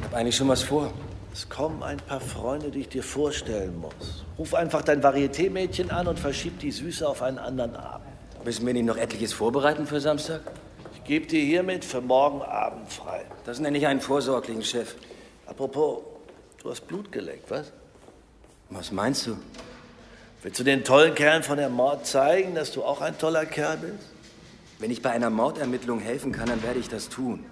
Ich 0.00 0.06
habe 0.06 0.16
eigentlich 0.16 0.36
schon 0.36 0.48
was 0.48 0.62
vor. 0.62 0.92
Es 1.34 1.48
kommen 1.48 1.82
ein 1.82 1.96
paar 1.96 2.20
Freunde, 2.20 2.70
die 2.70 2.82
ich 2.82 2.88
dir 2.88 3.02
vorstellen 3.02 3.80
muss. 3.80 4.24
Ruf 4.38 4.54
einfach 4.54 4.82
dein 4.82 5.02
Varieté-Mädchen 5.02 5.90
an 5.90 6.06
und 6.06 6.20
verschieb 6.20 6.60
die 6.60 6.70
Süße 6.70 7.08
auf 7.08 7.22
einen 7.22 7.40
anderen 7.40 7.74
Abend. 7.74 8.06
Müssen 8.44 8.64
wir 8.64 8.72
nicht 8.72 8.86
noch 8.86 8.96
etliches 8.96 9.32
vorbereiten 9.32 9.84
für 9.88 10.00
Samstag? 10.00 10.42
Ich 10.94 11.02
gebe 11.02 11.26
dir 11.26 11.42
hiermit 11.42 11.84
für 11.84 12.00
morgen 12.00 12.40
Abend 12.40 12.88
frei. 12.92 13.24
Das 13.44 13.58
nenne 13.58 13.76
ich 13.78 13.84
einen 13.84 14.00
vorsorglichen 14.00 14.62
Chef. 14.62 14.94
Apropos, 15.46 16.04
du 16.62 16.70
hast 16.70 16.86
Blut 16.86 17.10
geleckt, 17.10 17.50
was? 17.50 17.72
Was 18.70 18.92
meinst 18.92 19.26
du? 19.26 19.36
Willst 20.44 20.60
du 20.60 20.62
den 20.62 20.84
tollen 20.84 21.16
Kerlen 21.16 21.42
von 21.42 21.56
der 21.56 21.68
Mord 21.68 22.06
zeigen, 22.06 22.54
dass 22.54 22.70
du 22.70 22.84
auch 22.84 23.00
ein 23.00 23.18
toller 23.18 23.44
Kerl 23.44 23.78
bist? 23.78 24.08
Wenn 24.78 24.92
ich 24.92 25.02
bei 25.02 25.10
einer 25.10 25.30
Mordermittlung 25.30 25.98
helfen 25.98 26.30
kann, 26.30 26.46
dann 26.46 26.62
werde 26.62 26.78
ich 26.78 26.88
das 26.88 27.08
tun. 27.08 27.44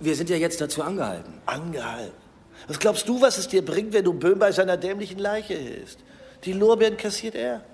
Wir 0.00 0.16
sind 0.16 0.30
ja 0.30 0.36
jetzt 0.36 0.60
dazu 0.60 0.82
angehalten. 0.82 1.32
Angehalten? 1.46 2.21
Was 2.68 2.78
glaubst 2.78 3.08
du, 3.08 3.20
was 3.20 3.38
es 3.38 3.48
dir 3.48 3.64
bringt, 3.64 3.92
wenn 3.92 4.04
du 4.04 4.12
Böhm 4.12 4.38
bei 4.38 4.52
seiner 4.52 4.76
dämlichen 4.76 5.18
Leiche 5.18 5.54
hilfst? 5.54 5.98
Die 6.44 6.52
Lorbeeren 6.52 6.96
kassiert 6.96 7.34
er. 7.34 7.64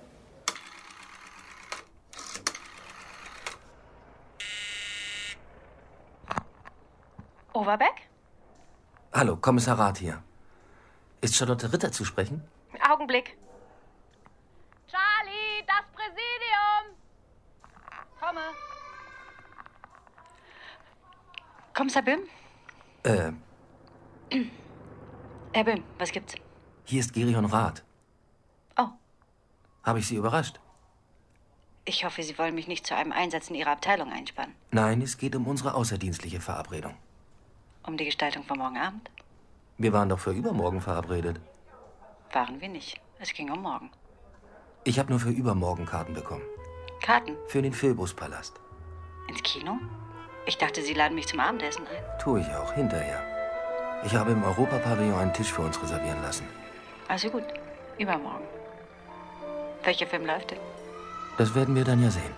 Overbeck? 7.53 8.09
Hallo, 9.13 9.37
Kommissar 9.37 9.79
Rath 9.79 9.99
hier. 9.99 10.23
Ist 11.21 11.35
Charlotte 11.35 11.73
Ritter 11.73 11.91
zu 11.91 12.05
sprechen? 12.05 12.43
Augenblick. 12.89 13.37
Charlie, 14.87 15.65
das 15.67 15.85
Präsidium! 15.93 16.97
Komme. 18.21 18.41
Kommissar 21.75 22.03
Böhm? 22.03 22.21
Äh, 23.03 23.33
Herr 25.53 25.65
Böhm, 25.65 25.83
was 25.99 26.13
gibt's? 26.13 26.35
hier 26.85 27.01
ist 27.01 27.13
Gerion 27.13 27.45
Rath. 27.45 27.85
Oh. 28.79 28.89
Habe 29.85 29.99
ich 29.99 30.07
Sie 30.09 30.17
überrascht? 30.17 30.59
Ich 31.85 32.05
hoffe, 32.05 32.23
Sie 32.23 32.39
wollen 32.39 32.55
mich 32.55 32.67
nicht 32.67 32.87
zu 32.87 32.95
einem 32.97 33.13
Einsatz 33.13 33.49
in 33.51 33.57
Ihrer 33.57 33.73
Abteilung 33.73 34.11
einspannen. 34.11 34.55
Nein, 34.71 35.03
es 35.03 35.19
geht 35.19 35.37
um 35.37 35.47
unsere 35.47 35.75
außerdienstliche 35.75 36.41
Verabredung. 36.41 36.95
Um 37.87 37.97
die 37.97 38.07
Gestaltung 38.07 38.45
von 38.45 38.59
morgen 38.59 38.79
Abend? 38.79 39.11
Wir 39.77 39.93
waren 39.93 40.09
doch 40.09 40.19
für 40.19 40.33
übermorgen 40.33 40.81
verabredet. 40.81 41.41
Waren 42.33 42.61
wir 42.61 42.69
nicht. 42.69 43.01
Es 43.19 43.33
ging 43.35 43.51
um 43.51 43.63
morgen. 43.63 43.91
Ich 44.85 44.99
habe 44.99 45.11
nur 45.11 45.21
für 45.21 45.31
übermorgen 45.31 45.85
Karten 45.87 46.15
bekommen. 46.15 46.45
Karten? 47.03 47.37
Für 47.49 47.63
den 47.63 47.73
Philbuspalast. 47.73 48.59
Ins 49.29 49.43
Kino? 49.43 49.79
Ich 50.47 50.57
dachte, 50.57 50.83
Sie 50.83 50.95
laden 50.95 51.15
mich 51.15 51.27
zum 51.27 51.41
Abendessen 51.41 51.87
ein. 51.87 52.19
Tue 52.19 52.41
ich 52.41 52.49
auch, 52.49 52.73
hinterher. 52.73 53.38
Ich 54.05 54.15
habe 54.15 54.31
im 54.33 54.45
Europapavillon 54.45 55.19
einen 55.19 55.33
Tisch 55.33 55.53
für 55.53 55.63
uns 55.63 55.83
reservieren 55.83 56.23
lassen. 56.23 56.47
Also 57.09 57.31
gut. 57.31 57.45
Übermorgen. 57.99 58.45
Welcher 59.83 60.07
Film 60.07 60.27
läuft 60.27 60.53
denn? 60.53 60.59
Das 61.37 61.55
werden 61.55 61.75
wir 61.75 61.85
dann 61.85 62.03
ja 62.03 62.11
sehen. 62.11 62.35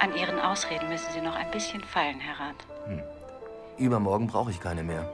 An 0.00 0.14
Ihren 0.14 0.38
Ausreden 0.38 0.88
müssen 0.88 1.10
Sie 1.12 1.20
noch 1.20 1.34
ein 1.34 1.50
bisschen 1.50 1.82
feilen, 1.82 2.20
Herr 2.20 2.38
Rat. 2.46 2.56
Übermorgen 3.78 4.26
brauche 4.26 4.50
ich 4.50 4.60
keine 4.60 4.82
mehr. 4.82 5.12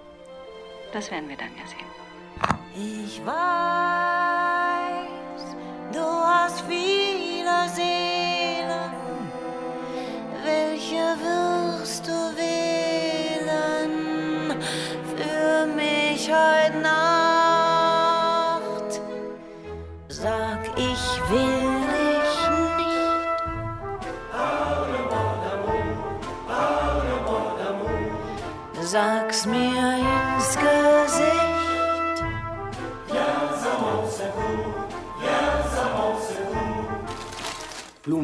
Das 0.93 1.11
werden 1.11 1.29
wir 1.29 1.37
dann 1.37 1.51
ja 1.57 1.67
sehen. 1.67 1.87
Ich 2.75 3.21
weiß, 3.25 3.37
du 5.93 6.01
hast 6.01 6.61
viele 6.63 7.69
Seelen. 7.75 7.96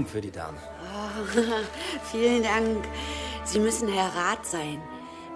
Blumen 0.02 0.06
für 0.06 0.20
die 0.20 0.30
Dame. 0.30 0.58
Oh, 0.80 1.40
vielen 2.10 2.42
Dank. 2.42 2.84
Sie 3.44 3.58
müssen 3.58 3.88
Herr 3.88 4.14
Rat 4.14 4.44
sein. 4.46 4.80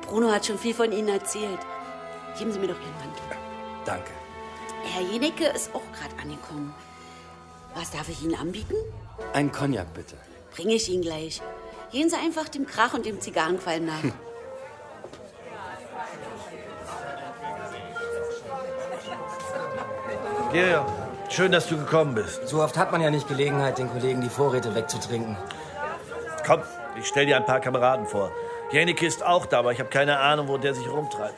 Bruno 0.03 0.31
hat 0.31 0.47
schon 0.47 0.59
viel 0.59 0.75
von 0.75 0.93
Ihnen 0.93 1.09
erzählt. 1.09 1.59
Geben 2.39 2.53
Sie 2.53 2.59
mir 2.59 2.69
doch 2.69 2.79
Ihren 2.79 2.99
Mantel. 2.99 3.25
Danke. 3.85 4.11
Herr 4.85 5.03
Jenecke 5.03 5.47
ist 5.47 5.75
auch 5.75 5.83
gerade 5.93 6.15
angekommen. 6.23 6.73
Was 7.75 7.91
darf 7.91 8.09
ich 8.09 8.23
Ihnen 8.23 8.37
anbieten? 8.37 8.77
Ein 9.33 9.51
Cognac, 9.53 9.93
bitte. 9.95 10.17
Bringe 10.55 10.75
ich 10.75 10.89
Ihnen 10.89 11.03
gleich. 11.03 11.43
Gehen 11.93 12.09
Sie 12.09 12.17
einfach 12.17 12.49
dem 12.49 12.67
Krach 12.67 12.95
und 12.95 13.05
dem 13.07 13.21
Zigarrenqualm 13.21 13.85
nach. 13.87 14.03
Georg, 20.53 21.06
schön, 21.37 21.53
dass 21.53 21.69
du 21.69 21.77
gekommen 21.77 22.15
bist. 22.15 22.49
So 22.49 22.63
oft 22.63 22.79
hat 22.79 22.93
man 22.93 23.03
ja 23.03 23.11
nicht 23.11 23.29
Gelegenheit, 23.29 23.77
den 23.77 23.91
Kollegen 23.91 24.23
die 24.23 24.31
Vorräte 24.31 24.75
wegzutrinken. 24.75 25.37
Komm, 26.47 26.63
ich 26.99 27.07
stell 27.07 27.27
dir 27.27 27.37
ein 27.37 27.45
paar 27.45 27.61
Kameraden 27.61 28.07
vor. 28.07 28.33
Jennecke 28.71 29.07
ist 29.07 29.23
auch 29.23 29.45
da, 29.45 29.59
aber 29.59 29.73
ich 29.73 29.79
habe 29.79 29.91
keine 29.91 30.19
Ahnung, 30.19 30.49
wo 30.49 30.57
der 30.57 30.75
sich 30.75 30.89
rumtreibt. 30.89 31.37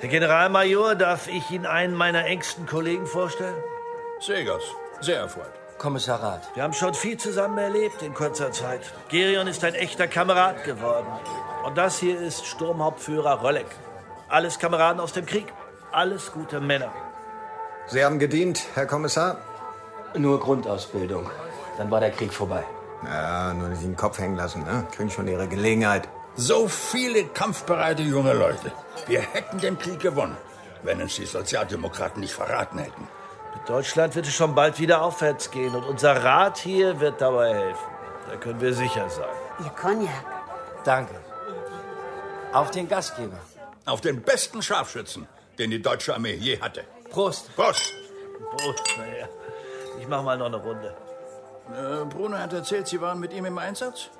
Herr 0.00 0.08
Generalmajor, 0.08 0.94
darf 0.94 1.28
ich 1.28 1.50
Ihnen 1.50 1.66
einen 1.66 1.92
meiner 1.92 2.24
engsten 2.24 2.64
Kollegen 2.64 3.06
vorstellen? 3.06 3.56
Segers, 4.18 4.62
sehr 5.00 5.20
erfreut. 5.20 5.52
Kommissar 5.76 6.22
Rath. 6.22 6.48
Wir 6.54 6.62
haben 6.62 6.72
schon 6.72 6.94
viel 6.94 7.18
zusammen 7.18 7.58
erlebt 7.58 8.00
in 8.00 8.14
kurzer 8.14 8.50
Zeit. 8.50 8.80
Gerion 9.10 9.46
ist 9.46 9.62
ein 9.62 9.74
echter 9.74 10.08
Kamerad 10.08 10.64
geworden. 10.64 11.08
Und 11.64 11.76
das 11.76 11.98
hier 11.98 12.18
ist 12.18 12.46
Sturmhauptführer 12.46 13.40
Rolleck. 13.40 13.66
Alles 14.28 14.58
Kameraden 14.58 15.00
aus 15.00 15.12
dem 15.12 15.26
Krieg. 15.26 15.52
Alles 15.92 16.32
gute 16.32 16.60
Männer. 16.60 16.92
Sie 17.88 18.04
haben 18.04 18.18
gedient, 18.18 18.66
Herr 18.74 18.86
Kommissar? 18.86 19.38
Nur 20.16 20.40
Grundausbildung. 20.40 21.30
Dann 21.78 21.90
war 21.90 22.00
der 22.00 22.10
Krieg 22.10 22.32
vorbei. 22.32 22.64
Ja, 23.04 23.54
nur 23.54 23.68
nicht 23.68 23.82
den 23.82 23.96
Kopf 23.96 24.18
hängen 24.18 24.36
lassen, 24.36 24.64
ne? 24.64 24.86
Kriegen 24.90 25.10
schon 25.10 25.28
ihre 25.28 25.46
Gelegenheit. 25.46 26.08
So 26.34 26.68
viele 26.68 27.24
kampfbereite 27.24 28.02
junge 28.02 28.32
Leute. 28.32 28.72
Wir 29.06 29.20
hätten 29.20 29.58
den 29.58 29.78
Krieg 29.78 30.00
gewonnen, 30.00 30.36
wenn 30.82 31.00
uns 31.00 31.14
die 31.16 31.26
Sozialdemokraten 31.26 32.20
nicht 32.20 32.34
verraten 32.34 32.78
hätten. 32.78 33.08
Mit 33.54 33.68
Deutschland 33.68 34.16
wird 34.16 34.26
es 34.26 34.34
schon 34.34 34.54
bald 34.54 34.80
wieder 34.80 35.02
aufwärts 35.02 35.50
gehen. 35.50 35.74
Und 35.74 35.84
unser 35.84 36.24
Rat 36.24 36.58
hier 36.58 37.00
wird 37.00 37.20
dabei 37.20 37.54
helfen. 37.54 37.86
Da 38.28 38.36
können 38.36 38.60
wir 38.60 38.74
sicher 38.74 39.08
sein. 39.08 39.28
Ihr 39.64 39.70
Cognac. 39.70 40.24
Danke. 40.84 41.14
Auf 42.52 42.70
den 42.70 42.88
Gastgeber. 42.88 43.38
Auf 43.84 44.00
den 44.00 44.22
besten 44.22 44.60
Scharfschützen, 44.62 45.28
den 45.58 45.70
die 45.70 45.80
deutsche 45.80 46.14
Armee 46.14 46.34
je 46.34 46.60
hatte. 46.60 46.84
Prost. 47.16 47.48
Prost. 47.56 47.94
Prost, 48.58 48.98
naja. 48.98 49.26
Ich 49.98 50.06
mach 50.06 50.22
mal 50.22 50.36
noch 50.36 50.52
eine 50.52 50.58
Runde. 50.58 50.94
Äh, 51.72 52.04
Bruno 52.04 52.36
hat 52.36 52.52
erzählt, 52.52 52.86
Sie 52.88 53.00
waren 53.00 53.18
mit 53.20 53.32
ihm 53.32 53.46
im 53.46 53.56
Einsatz? 53.56 54.10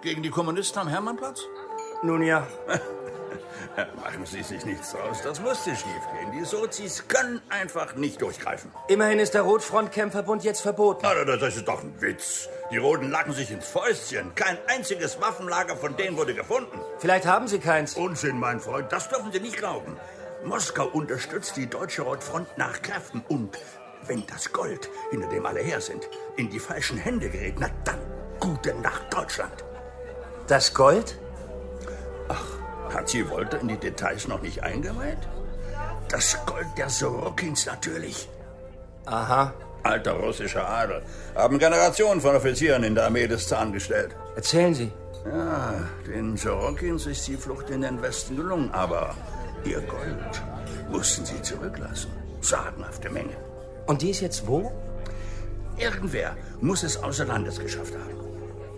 Gegen 0.00 0.22
die 0.22 0.30
Kommunisten 0.30 0.80
am 0.80 0.88
Hermannplatz? 0.88 1.42
Nun 2.02 2.22
ja. 2.22 2.46
Machen 4.02 4.24
Sie 4.24 4.42
sich 4.42 4.64
nichts 4.64 4.92
draus. 4.92 5.20
Das 5.22 5.38
musste 5.40 5.72
schiefgehen. 5.72 6.32
Die 6.32 6.46
Sozis 6.46 7.06
können 7.08 7.42
einfach 7.50 7.94
nicht 7.94 8.22
durchgreifen. 8.22 8.72
Immerhin 8.88 9.18
ist 9.18 9.34
der 9.34 9.42
Rotfrontkämpferbund 9.42 10.42
jetzt 10.42 10.62
verboten. 10.62 11.00
Na, 11.02 11.10
na, 11.26 11.36
das 11.36 11.56
ist 11.56 11.68
doch 11.68 11.82
ein 11.82 12.00
Witz. 12.00 12.48
Die 12.70 12.78
Roten 12.78 13.10
lagen 13.10 13.34
sich 13.34 13.50
ins 13.50 13.66
Fäustchen. 13.66 14.34
Kein 14.34 14.56
einziges 14.68 15.20
Waffenlager 15.20 15.76
von 15.76 15.94
denen 15.98 16.16
wurde 16.16 16.32
gefunden. 16.32 16.80
Vielleicht 17.00 17.26
haben 17.26 17.48
sie 17.48 17.58
keins. 17.58 17.96
Unsinn, 17.96 18.40
mein 18.40 18.60
Freund. 18.60 18.90
Das 18.92 19.10
dürfen 19.10 19.30
Sie 19.30 19.40
nicht 19.40 19.58
glauben. 19.58 19.98
Moskau 20.46 20.86
unterstützt 20.86 21.56
die 21.56 21.66
deutsche 21.66 22.02
Rotfront 22.02 22.46
nach 22.56 22.80
Kräften. 22.80 23.24
Und 23.28 23.58
wenn 24.06 24.24
das 24.26 24.52
Gold, 24.52 24.88
hinter 25.10 25.28
dem 25.28 25.44
alle 25.44 25.60
her 25.60 25.80
sind, 25.80 26.08
in 26.36 26.48
die 26.48 26.60
falschen 26.60 26.96
Hände 26.96 27.28
gerät, 27.28 27.56
na 27.58 27.68
dann 27.84 27.98
gute 28.38 28.72
Nacht, 28.74 29.12
Deutschland. 29.12 29.64
Das 30.46 30.72
Gold? 30.72 31.18
Hat 32.94 33.08
sie 33.08 33.28
Wolter 33.28 33.60
in 33.60 33.68
die 33.68 33.76
Details 33.76 34.28
noch 34.28 34.40
nicht 34.40 34.62
eingeweiht? 34.62 35.18
Das 36.08 36.38
Gold 36.46 36.68
der 36.76 36.88
Sorokins 36.88 37.66
natürlich. 37.66 38.28
Aha. 39.06 39.52
Alter 39.82 40.12
russischer 40.12 40.68
Adel. 40.68 41.02
Haben 41.34 41.58
Generationen 41.58 42.20
von 42.20 42.36
Offizieren 42.36 42.84
in 42.84 42.94
der 42.94 43.06
Armee 43.06 43.26
des 43.26 43.48
Zahn 43.48 43.72
gestellt. 43.72 44.14
Erzählen 44.36 44.74
Sie. 44.74 44.92
Ja, 45.26 45.74
den 46.06 46.36
Sorokins 46.36 47.06
ist 47.06 47.26
die 47.26 47.36
Flucht 47.36 47.70
in 47.70 47.82
den 47.82 48.00
Westen 48.00 48.36
gelungen, 48.36 48.70
aber 48.72 49.16
ihr 49.70 49.80
Gold 49.82 50.42
mussten 50.90 51.24
sie 51.24 51.40
zurücklassen. 51.42 52.10
Sagenhafte 52.40 53.10
Menge. 53.10 53.36
Und 53.86 54.02
die 54.02 54.10
ist 54.10 54.20
jetzt 54.20 54.46
wo? 54.46 54.72
Irgendwer 55.78 56.36
muss 56.60 56.82
es 56.82 57.02
außer 57.02 57.24
Landes 57.24 57.58
geschafft 57.58 57.94
haben. 57.94 58.26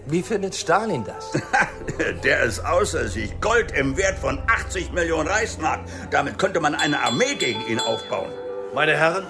Wie 0.06 0.22
findet 0.22 0.54
Stalin 0.54 1.04
das? 1.04 1.32
Der 2.24 2.42
ist 2.42 2.60
außer 2.60 3.08
sich. 3.08 3.38
Gold 3.40 3.72
im 3.72 3.96
Wert 3.96 4.18
von 4.18 4.38
80 4.48 4.92
Millionen 4.92 5.28
Reichsmark. 5.28 5.80
Damit 6.10 6.38
könnte 6.38 6.60
man 6.60 6.74
eine 6.74 7.00
Armee 7.00 7.34
gegen 7.34 7.66
ihn 7.66 7.78
aufbauen. 7.78 8.32
Meine 8.74 8.96
Herren, 8.96 9.26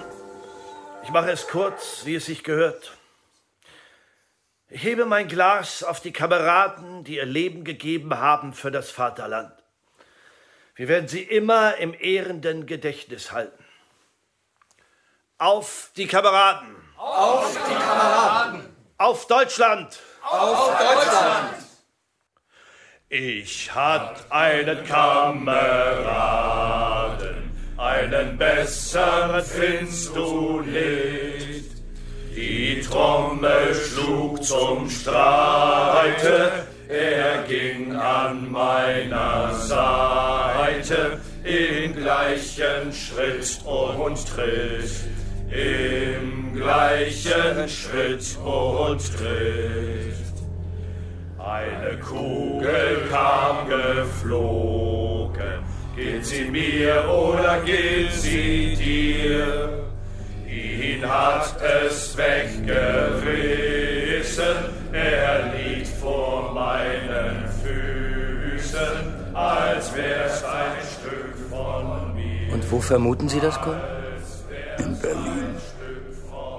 ich 1.03 1.09
mache 1.09 1.31
es 1.31 1.47
kurz, 1.47 2.01
wie 2.05 2.15
es 2.15 2.25
sich 2.25 2.43
gehört. 2.43 2.97
Ich 4.69 4.83
hebe 4.83 5.05
mein 5.05 5.27
Glas 5.27 5.83
auf 5.83 5.99
die 5.99 6.13
Kameraden, 6.13 7.03
die 7.03 7.17
ihr 7.17 7.25
Leben 7.25 7.63
gegeben 7.63 8.17
haben 8.17 8.53
für 8.53 8.71
das 8.71 8.89
Vaterland. 8.91 9.51
Wir 10.79 10.87
werden 10.87 11.09
sie 11.09 11.23
immer 11.23 11.75
im 11.75 11.93
ehrenden 11.93 12.65
Gedächtnis 12.65 13.33
halten. 13.33 13.65
Auf 15.37 15.91
die 15.97 16.07
Kameraden! 16.07 16.73
Auf 16.95 17.53
die 17.53 17.73
Kameraden! 17.73 18.61
Auf 18.97 19.27
Deutschland! 19.27 19.99
Auf 20.21 20.69
Deutschland! 20.79 21.55
Ich 23.09 23.75
hatt 23.75 24.31
einen 24.31 24.85
Kameraden, 24.85 25.51
einen 27.77 28.37
besseren 28.37 29.43
findest 29.43 30.15
du 30.15 30.61
nicht. 30.61 31.71
Die 32.33 32.79
Trommel 32.89 33.75
schlug 33.75 34.41
zum 34.45 34.89
Streite, 34.89 36.68
er 36.89 37.43
ging 37.47 37.95
an 37.95 38.51
meiner 38.51 39.53
Seite, 39.53 41.19
im 41.43 41.95
gleichen 41.95 42.91
Schritt 42.91 43.61
und 43.63 44.27
Tritt, 44.27 44.89
im 45.51 46.55
gleichen 46.55 47.69
Schritt 47.69 48.37
und 48.43 48.99
Tritt. 49.17 50.15
Eine 51.37 51.99
Kugel 51.99 53.07
kam 53.11 53.69
geflogen, 53.69 55.63
geht 55.95 56.25
sie 56.25 56.45
mir 56.45 57.07
oder 57.07 57.59
geht 57.61 58.11
sie 58.13 58.75
dir? 58.75 59.69
Ihn 60.47 61.07
hat 61.07 61.55
es 61.61 62.17
weggerissen, 62.17 62.79
er 64.91 65.53
liegt 65.53 65.78
vor 66.01 66.53
meinen 66.53 67.45
Füßen, 67.63 69.35
als 69.35 69.95
wär's 69.95 70.43
ein 70.43 70.75
Stück 70.99 71.35
von 71.49 72.15
mir. 72.15 72.53
Und 72.53 72.71
wo 72.71 72.79
vermuten 72.79 73.29
Sie 73.29 73.39
das 73.39 73.59
Gold? 73.61 73.81
In 74.79 74.97
Berlin. 74.99 75.55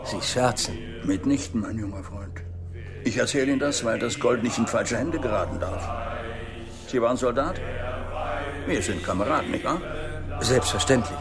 Sie 0.05 0.21
scherzen. 0.23 0.79
Mitnichten, 1.05 1.61
mein 1.61 1.79
junger 1.79 2.03
Freund. 2.03 2.43
Ich 3.05 3.17
erzähle 3.17 3.53
Ihnen 3.53 3.61
das, 3.61 3.85
weil 3.85 3.99
das 3.99 4.19
Gold 4.19 4.43
nicht 4.43 4.59
in 4.59 4.67
falsche 4.67 4.99
Hände 4.99 5.19
geraten 5.19 5.59
darf. 5.59 5.89
Sie 6.89 7.01
waren 7.01 7.17
Soldat? 7.17 7.61
Wir 8.67 8.83
sind 8.83 9.03
Kameraden, 9.03 9.51
nicht 9.53 9.65
wahr? 9.65 9.81
Selbstverständlich. 10.41 11.19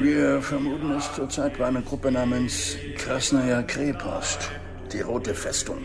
Wir 0.00 0.42
vermuten 0.42 0.90
es 0.92 1.12
zurzeit 1.14 1.56
bei 1.58 1.66
einer 1.66 1.82
Gruppe 1.82 2.10
namens 2.10 2.76
Krasnaya 2.96 3.62
Krepost, 3.62 4.50
die 4.92 5.00
Rote 5.00 5.34
Festung. 5.34 5.78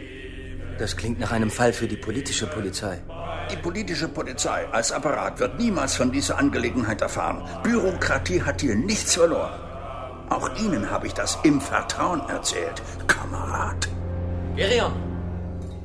Das 0.79 0.95
klingt 0.95 1.19
nach 1.19 1.31
einem 1.31 1.51
Fall 1.51 1.73
für 1.73 1.87
die 1.87 1.97
politische 1.97 2.47
Polizei. 2.47 2.99
Die 3.51 3.57
politische 3.57 4.07
Polizei 4.07 4.65
als 4.71 4.93
Apparat 4.93 5.39
wird 5.39 5.59
niemals 5.59 5.95
von 5.95 6.11
dieser 6.11 6.37
Angelegenheit 6.37 7.01
erfahren. 7.01 7.43
Bürokratie 7.63 8.41
hat 8.41 8.61
hier 8.61 8.75
nichts 8.75 9.15
verloren. 9.15 9.59
Auch 10.29 10.47
Ihnen 10.57 10.89
habe 10.89 11.07
ich 11.07 11.13
das 11.13 11.37
im 11.43 11.59
Vertrauen 11.59 12.21
erzählt, 12.29 12.81
Kamerad. 13.07 13.89
Gerion! 14.55 14.93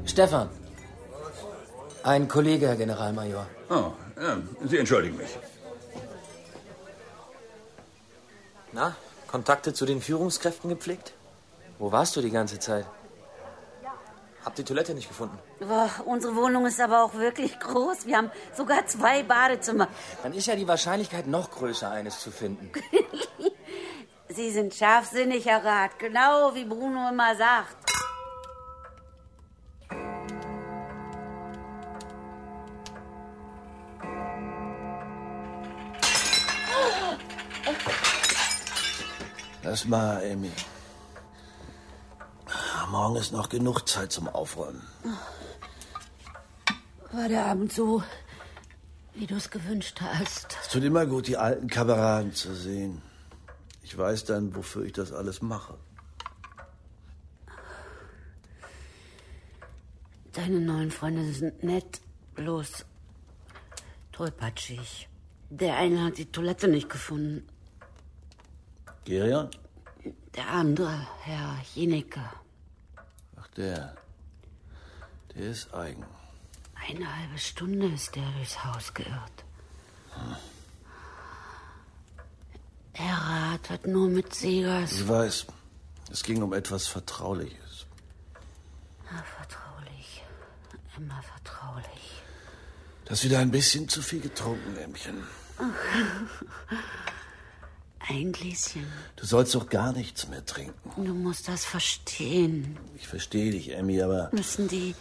Stefan! 0.05 0.49
Ein 2.05 2.29
Kollege, 2.29 2.69
Herr 2.69 2.77
Generalmajor. 2.77 3.47
Oh, 3.71 3.93
ja, 4.21 4.37
Sie 4.65 4.79
entschuldigen 4.79 5.17
mich. 5.17 5.39
Na, 8.73 8.95
Kontakte 9.27 9.73
zu 9.73 9.87
den 9.87 10.01
Führungskräften 10.01 10.69
gepflegt? 10.71 11.15
Wo 11.79 11.91
warst 11.91 12.15
du 12.15 12.21
die 12.21 12.31
ganze 12.31 12.59
Zeit? 12.61 12.85
Hab 14.45 14.55
die 14.55 14.65
Toilette 14.65 14.95
nicht 14.95 15.09
gefunden. 15.09 15.39
Boah, 15.59 15.91
unsere 16.05 16.37
Wohnung 16.37 16.67
ist 16.67 16.79
aber 16.79 17.03
auch 17.03 17.15
wirklich 17.15 17.59
groß. 17.59 18.07
Wir 18.07 18.19
haben 18.19 18.31
sogar 18.55 18.87
zwei 18.87 19.23
Badezimmer. 19.23 19.89
Dann 20.23 20.35
ist 20.35 20.47
ja 20.47 20.55
die 20.55 20.69
Wahrscheinlichkeit 20.69 21.27
noch 21.27 21.51
größer, 21.51 21.91
eines 21.91 22.21
zu 22.21 22.31
finden. 22.31 22.71
Sie 24.29 24.51
sind 24.51 24.75
scharfsinnig, 24.75 25.47
Herr 25.47 25.65
Rat. 25.65 25.99
Genau 25.99 26.55
wie 26.55 26.65
Bruno 26.65 27.09
immer 27.09 27.35
sagt. 27.37 27.77
Lass 39.63 39.87
mal, 39.87 40.23
Amy. 42.85 42.93
Morgen 42.93 43.17
ist 43.17 43.33
noch 43.33 43.49
genug 43.49 43.89
Zeit 43.89 44.13
zum 44.13 44.29
Aufräumen. 44.29 44.83
War 47.13 47.29
der 47.29 47.47
Abend 47.47 47.73
so, 47.73 48.03
wie 49.15 49.27
du 49.27 49.37
es 49.37 49.51
gewünscht 49.51 50.01
hast? 50.01 50.57
Es 50.63 50.69
tut 50.69 50.83
immer 50.83 51.07
gut, 51.07 51.27
die 51.27 51.37
alten 51.37 51.69
Kameraden 51.69 52.33
zu 52.33 52.55
sehen. 52.55 53.03
Ich 53.83 53.97
weiß 53.97 54.25
dann, 54.25 54.55
wofür 54.55 54.85
ich 54.85 54.93
das 54.93 55.13
alles 55.13 55.43
mache. 55.43 55.75
Deine 60.33 60.61
neuen 60.61 60.91
Freunde 60.91 61.33
sind 61.33 61.63
nett, 61.63 62.01
bloß 62.35 62.85
tollpatschig. 64.11 65.09
Der 65.51 65.77
eine 65.77 66.05
hat 66.05 66.19
die 66.19 66.27
Toilette 66.27 66.67
nicht 66.67 66.89
gefunden. 66.89 67.47
Gerion? 69.05 69.49
Der 70.35 70.49
andere, 70.51 71.07
Herr 71.23 71.57
Jenecke. 71.75 72.21
Der. 73.57 73.95
Der 75.35 75.51
ist 75.51 75.73
eigen. 75.73 76.05
Eine 76.75 77.17
halbe 77.17 77.39
Stunde 77.39 77.87
ist 77.87 78.17
er 78.17 78.31
durchs 78.33 78.65
Haus 78.65 78.93
geirrt. 78.93 79.45
Herr 82.93 83.17
Rat 83.17 83.71
hat 83.71 83.87
nur 83.87 84.09
mit 84.09 84.35
Segers. 84.35 84.93
Ich 84.93 85.09
weiß, 85.09 85.47
es 86.11 86.23
ging 86.23 86.43
um 86.43 86.53
etwas 86.53 86.87
Vertrauliches. 86.87 87.87
Na, 89.11 89.23
vertraulich. 89.23 90.23
Immer 90.97 91.23
vertraulich. 91.23 92.23
Du 93.05 93.11
hast 93.11 93.25
wieder 93.25 93.39
ein 93.41 93.51
bisschen 93.51 93.89
zu 93.89 94.03
viel 94.03 94.21
getrunken, 94.21 94.77
Ämmchen. 94.77 95.25
Ein 98.07 98.33
Gläschen. 98.33 98.87
Du 99.17 99.25
sollst 99.25 99.55
doch 99.55 99.69
gar 99.69 99.93
nichts 99.93 100.29
mehr 100.29 100.45
trinken. 100.45 101.05
Du 101.05 101.15
musst 101.15 101.49
das 101.49 101.65
verstehen. 101.65 102.77
Ich 102.97 103.09
verstehe 103.09 103.51
dich, 103.51 103.75
Emmy, 103.75 104.03
aber. 104.03 104.29
Müssen 104.33 104.69
die 104.69 104.95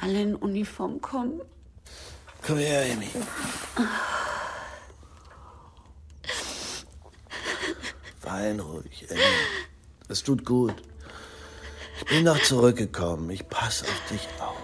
alle 0.00 0.22
in 0.22 0.34
Uniform 0.34 1.02
kommen? 1.02 1.42
Komm 2.46 2.56
her, 2.56 2.90
Emmy. 2.90 3.08
Wein 8.22 8.60
ruhig, 8.60 9.10
Emmy. 9.10 9.20
Es 10.08 10.22
tut 10.22 10.46
gut. 10.46 10.74
Ich 11.98 12.06
bin 12.06 12.24
noch 12.24 12.40
zurückgekommen. 12.42 13.28
Ich 13.28 13.46
passe 13.48 13.84
auf 13.84 14.08
dich 14.10 14.26
auf. 14.40 14.56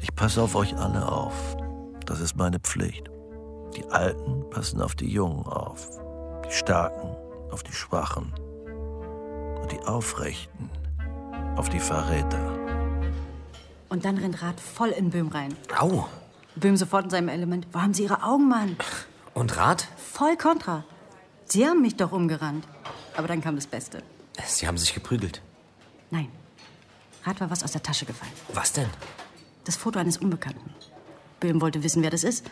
Ich 0.00 0.14
passe 0.14 0.42
auf 0.42 0.54
euch 0.54 0.76
alle 0.76 1.10
auf. 1.10 1.56
Das 2.04 2.20
ist 2.20 2.36
meine 2.36 2.60
Pflicht. 2.60 3.10
Die 3.76 3.84
Alten 3.90 4.48
passen 4.48 4.80
auf 4.80 4.94
die 4.94 5.08
Jungen 5.08 5.44
auf. 5.46 5.90
Die 6.48 6.52
Starken 6.52 7.14
auf 7.50 7.62
die 7.62 7.72
Schwachen. 7.72 8.32
Und 9.60 9.70
die 9.70 9.80
Aufrechten 9.80 10.70
auf 11.56 11.68
die 11.68 11.80
Verräter. 11.80 12.58
Und 13.90 14.06
dann 14.06 14.16
rennt 14.16 14.42
Rat 14.42 14.58
voll 14.58 14.88
in 14.88 15.10
Böhm 15.10 15.28
rein. 15.28 15.54
Au. 15.78 16.06
Böhm 16.54 16.76
sofort 16.78 17.04
in 17.04 17.10
seinem 17.10 17.28
Element. 17.28 17.66
Wo 17.72 17.82
haben 17.82 17.92
Sie 17.92 18.04
Ihre 18.04 18.22
Augen, 18.22 18.48
Mann? 18.48 18.76
Und 19.34 19.56
Rat? 19.58 19.86
Voll 19.96 20.36
kontra. 20.38 20.84
Sie 21.44 21.66
haben 21.66 21.82
mich 21.82 21.96
doch 21.96 22.12
umgerannt. 22.12 22.66
Aber 23.14 23.28
dann 23.28 23.42
kam 23.42 23.56
das 23.56 23.66
Beste. 23.66 24.02
Sie 24.46 24.66
haben 24.66 24.78
sich 24.78 24.94
geprügelt. 24.94 25.42
Nein. 26.10 26.30
Rat 27.24 27.40
war 27.40 27.50
was 27.50 27.62
aus 27.62 27.72
der 27.72 27.82
Tasche 27.82 28.06
gefallen. 28.06 28.32
Was 28.54 28.72
denn? 28.72 28.88
Das 29.64 29.76
Foto 29.76 29.98
eines 29.98 30.16
Unbekannten. 30.16 30.74
Böhm 31.40 31.60
wollte 31.60 31.82
wissen, 31.82 32.02
wer 32.02 32.10
das 32.10 32.24
ist. 32.24 32.46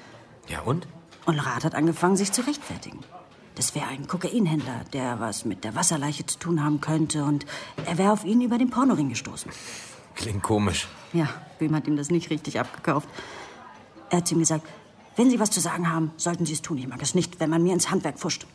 Ja, 0.49 0.61
und? 0.61 0.87
Und 1.27 1.39
Rat 1.39 1.65
hat 1.65 1.75
angefangen, 1.75 2.17
sich 2.17 2.33
zu 2.33 2.47
rechtfertigen. 2.47 3.01
Das 3.55 3.75
wäre 3.75 3.87
ein 3.87 4.07
Kokainhändler, 4.07 4.85
der 4.93 5.21
was 5.21 5.45
mit 5.45 5.65
der 5.65 5.75
Wasserleiche 5.75 6.27
zu 6.27 6.39
tun 6.39 6.63
haben 6.63 6.81
könnte. 6.81 7.25
Und 7.25 7.47
er 7.87 7.99
wäre 7.99 8.13
auf 8.13 8.25
ihn 8.25 8.41
über 8.41 8.59
den 8.59 8.71
Pornoring 8.71 9.09
gestoßen. 9.09 9.51
Klingt 10.15 10.43
komisch. 10.43 10.89
Ja, 11.13 11.29
Böhm 11.59 11.75
hat 11.75 11.87
ihm 11.87 11.97
das 11.97 12.11
nicht 12.11 12.31
richtig 12.31 12.59
abgekauft. 12.59 13.09
Er 14.11 14.19
hat 14.19 14.31
ihm 14.31 14.41
gesagt, 14.41 14.67
wenn 15.17 15.31
Sie 15.31 15.39
was 15.39 15.51
zu 15.51 15.61
sagen 15.61 15.91
haben, 15.91 16.13
sollten 16.17 16.45
Sie 16.47 16.53
es 16.53 16.63
tun. 16.63 16.79
Ich 16.79 16.89
mag 16.89 17.01
es 17.01 17.15
nicht, 17.15 17.39
wenn 17.39 17.51
man 17.51 17.63
mir 17.63 17.73
ins 17.73 17.91
Handwerk 17.91 18.19
pfuscht. 18.19 18.47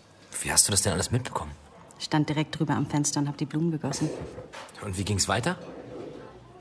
Wie 0.41 0.51
hast 0.51 0.67
du 0.67 0.71
das 0.71 0.82
denn 0.82 0.93
alles 0.93 1.12
mitbekommen? 1.12 1.51
Stand 1.97 2.29
direkt 2.29 2.58
drüber 2.58 2.75
am 2.75 2.86
Fenster 2.86 3.19
und 3.19 3.27
hab 3.27 3.38
die 3.38 3.45
Blumen 3.45 3.71
gegossen. 3.71 4.10
Und 4.84 4.97
wie 4.97 5.03
ging's 5.03 5.27
weiter? 5.27 5.58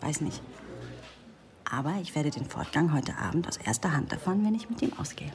Weiß 0.01 0.21
nicht. 0.21 0.41
Aber 1.71 1.95
ich 2.01 2.15
werde 2.15 2.31
den 2.31 2.49
Fortgang 2.49 2.93
heute 2.93 3.17
Abend 3.19 3.47
aus 3.47 3.57
erster 3.57 3.93
Hand 3.93 4.11
davon, 4.13 4.45
wenn 4.45 4.55
ich 4.55 4.71
mit 4.71 4.81
ihm 4.83 4.93
ausgehe. 4.99 5.33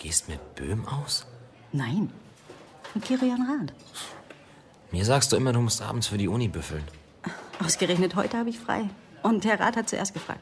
Du 0.00 0.06
gehst 0.06 0.30
mit 0.30 0.54
Böhm 0.54 0.88
aus? 0.88 1.26
Nein, 1.72 2.10
mit 2.94 3.04
Kirian 3.04 3.42
Rath. 3.42 3.74
Mir 4.92 5.04
sagst 5.04 5.30
du 5.30 5.36
immer, 5.36 5.52
du 5.52 5.60
musst 5.60 5.82
abends 5.82 6.06
für 6.06 6.16
die 6.16 6.26
Uni 6.26 6.48
büffeln. 6.48 6.84
Ausgerechnet 7.62 8.16
heute 8.16 8.38
habe 8.38 8.48
ich 8.48 8.58
frei. 8.58 8.88
Und 9.22 9.44
Herr 9.44 9.60
Rath 9.60 9.76
hat 9.76 9.90
zuerst 9.90 10.14
gefragt. 10.14 10.40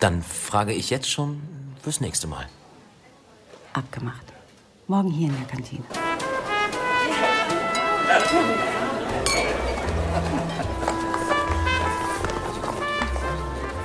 Dann 0.00 0.22
frage 0.22 0.72
ich 0.72 0.88
jetzt 0.88 1.10
schon 1.10 1.42
fürs 1.82 2.00
nächste 2.00 2.26
Mal. 2.26 2.48
Abgemacht. 3.74 4.32
Morgen 4.86 5.10
hier 5.10 5.28
in 5.28 5.36
der 5.36 5.46
Kantine. 5.46 5.84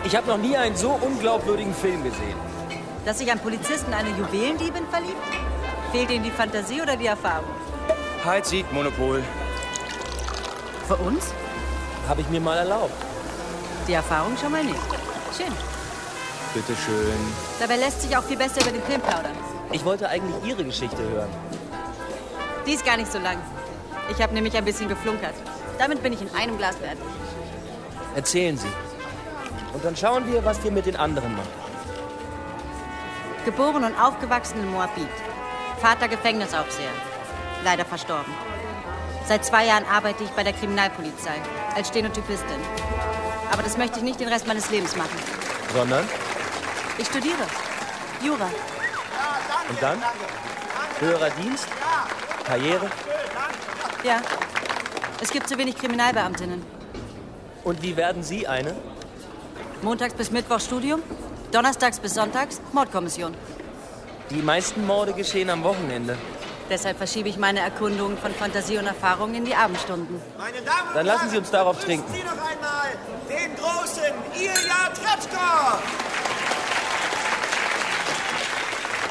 Ich 0.06 0.16
habe 0.16 0.28
noch 0.28 0.38
nie 0.38 0.56
einen 0.56 0.78
so 0.78 0.92
unglaubwürdigen 0.92 1.74
Film 1.74 2.02
gesehen. 2.06 2.57
Dass 3.08 3.20
sich 3.20 3.32
ein 3.32 3.40
Polizist 3.40 3.88
in 3.88 3.94
eine 3.94 4.10
Juwelendiebin 4.10 4.86
verliebt? 4.88 5.16
Fehlt 5.94 6.12
Ihnen 6.12 6.26
die 6.26 6.30
Fantasie 6.30 6.82
oder 6.82 6.98
die 6.98 7.06
Erfahrung? 7.06 7.46
Halt 8.26 8.46
sieht 8.46 8.70
Monopol. 8.74 9.24
Für 10.90 10.98
uns? 10.98 11.32
Habe 12.10 12.20
ich 12.20 12.28
mir 12.28 12.42
mal 12.42 12.58
erlaubt. 12.58 12.92
Die 13.88 13.94
Erfahrung 13.94 14.36
schon 14.36 14.52
mal 14.52 14.62
nicht. 14.62 14.76
Schön. 15.38 15.54
Bitte 16.54 16.76
schön. 16.86 17.18
Dabei 17.62 17.78
lässt 17.78 18.02
sich 18.02 18.18
auch 18.18 18.24
viel 18.24 18.36
besser 18.36 18.60
über 18.60 18.72
den 18.72 18.84
Film 18.84 19.00
plaudern. 19.00 19.38
Ich 19.72 19.86
wollte 19.86 20.10
eigentlich 20.10 20.44
Ihre 20.44 20.66
Geschichte 20.66 21.02
hören. 21.02 21.30
Die 22.66 22.74
ist 22.74 22.86
gar 22.86 22.98
nicht 22.98 23.10
so 23.10 23.20
lang. 23.20 23.38
Ich 24.12 24.22
habe 24.22 24.34
nämlich 24.34 24.58
ein 24.58 24.66
bisschen 24.66 24.90
geflunkert. 24.90 25.36
Damit 25.80 26.04
bin 26.04 26.12
ich 26.12 26.22
in 26.22 26.36
einem 26.36 26.58
Glas 26.58 26.76
fertig. 26.76 27.06
Erzählen 28.16 28.58
Sie. 28.58 28.68
Und 29.74 29.86
dann 29.86 29.96
schauen 29.96 30.30
wir, 30.30 30.44
was 30.44 30.62
wir 30.62 30.72
mit 30.72 30.86
den 30.86 30.98
anderen 30.98 31.34
machen. 31.38 31.67
Geboren 33.48 33.86
und 33.86 33.98
aufgewachsen 33.98 34.60
in 34.60 34.70
Moabit. 34.74 35.08
Vater 35.80 36.10
Gefängnisaufseher. 36.10 36.92
Leider 37.64 37.86
verstorben. 37.86 38.34
Seit 39.26 39.46
zwei 39.46 39.66
Jahren 39.68 39.86
arbeite 39.86 40.26
ich 40.26 40.30
bei 40.32 40.44
der 40.44 40.52
Kriminalpolizei 40.52 41.36
als 41.74 41.88
Stenotypistin. 41.88 42.60
Aber 43.50 43.64
das 43.64 43.78
möchte 43.78 44.00
ich 44.00 44.04
nicht 44.04 44.20
den 44.20 44.28
Rest 44.28 44.48
meines 44.48 44.70
Lebens 44.70 44.98
machen. 44.98 45.18
Sondern? 45.74 46.04
Ich 46.98 47.08
studiere. 47.08 47.48
Jura. 48.22 48.50
Und 49.70 49.82
dann? 49.82 50.04
Höherer 51.00 51.30
Dienst? 51.42 51.70
Karriere? 52.44 52.90
Ja. 54.04 54.20
Es 55.22 55.32
gibt 55.32 55.48
zu 55.48 55.58
wenig 55.58 55.78
Kriminalbeamtinnen. 55.78 56.66
Und 57.64 57.82
wie 57.82 57.96
werden 57.96 58.24
Sie 58.24 58.46
eine? 58.46 58.76
Montags 59.82 60.16
bis 60.16 60.32
Mittwoch 60.32 60.60
Studium, 60.60 61.02
donnerstags 61.52 62.00
bis 62.00 62.14
sonntags 62.14 62.62
Mordkommission. 62.74 63.34
Die 64.30 64.42
meisten 64.42 64.86
Morde 64.86 65.14
geschehen 65.14 65.50
am 65.50 65.64
Wochenende. 65.64 66.18
Deshalb 66.70 66.98
verschiebe 66.98 67.30
ich 67.30 67.38
meine 67.38 67.62
Erkundungen 67.62 68.18
von 68.18 68.34
Fantasie 68.34 68.78
und 68.78 68.88
Erfahrung 68.88 69.34
in 69.34 69.46
die 69.46 69.56
Abendstunden. 69.56 70.20
Meine 70.38 70.62
Damen 70.62 70.94
Dann 70.94 71.06
lassen 71.06 71.30
Sie 71.30 71.38
uns 71.38 71.50
darauf 71.50 71.84
trinken. 71.84 72.12
Sie 72.14 72.24
noch 72.24 72.32
einmal 72.32 72.90
den 73.30 73.56
großen 73.56 74.14
Ilja 74.36 74.92
Tretschko! 74.94 75.78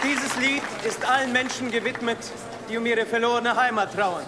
Dieses 0.05 0.37
Lied 0.37 0.63
ist 0.87 1.09
allen 1.09 1.33
Menschen 1.33 1.71
gewidmet, 1.71 2.19
die 2.69 2.77
um 2.77 2.85
ihre 2.85 3.07
verlorene 3.07 3.57
Heimat 3.57 3.95
trauern. 3.95 4.25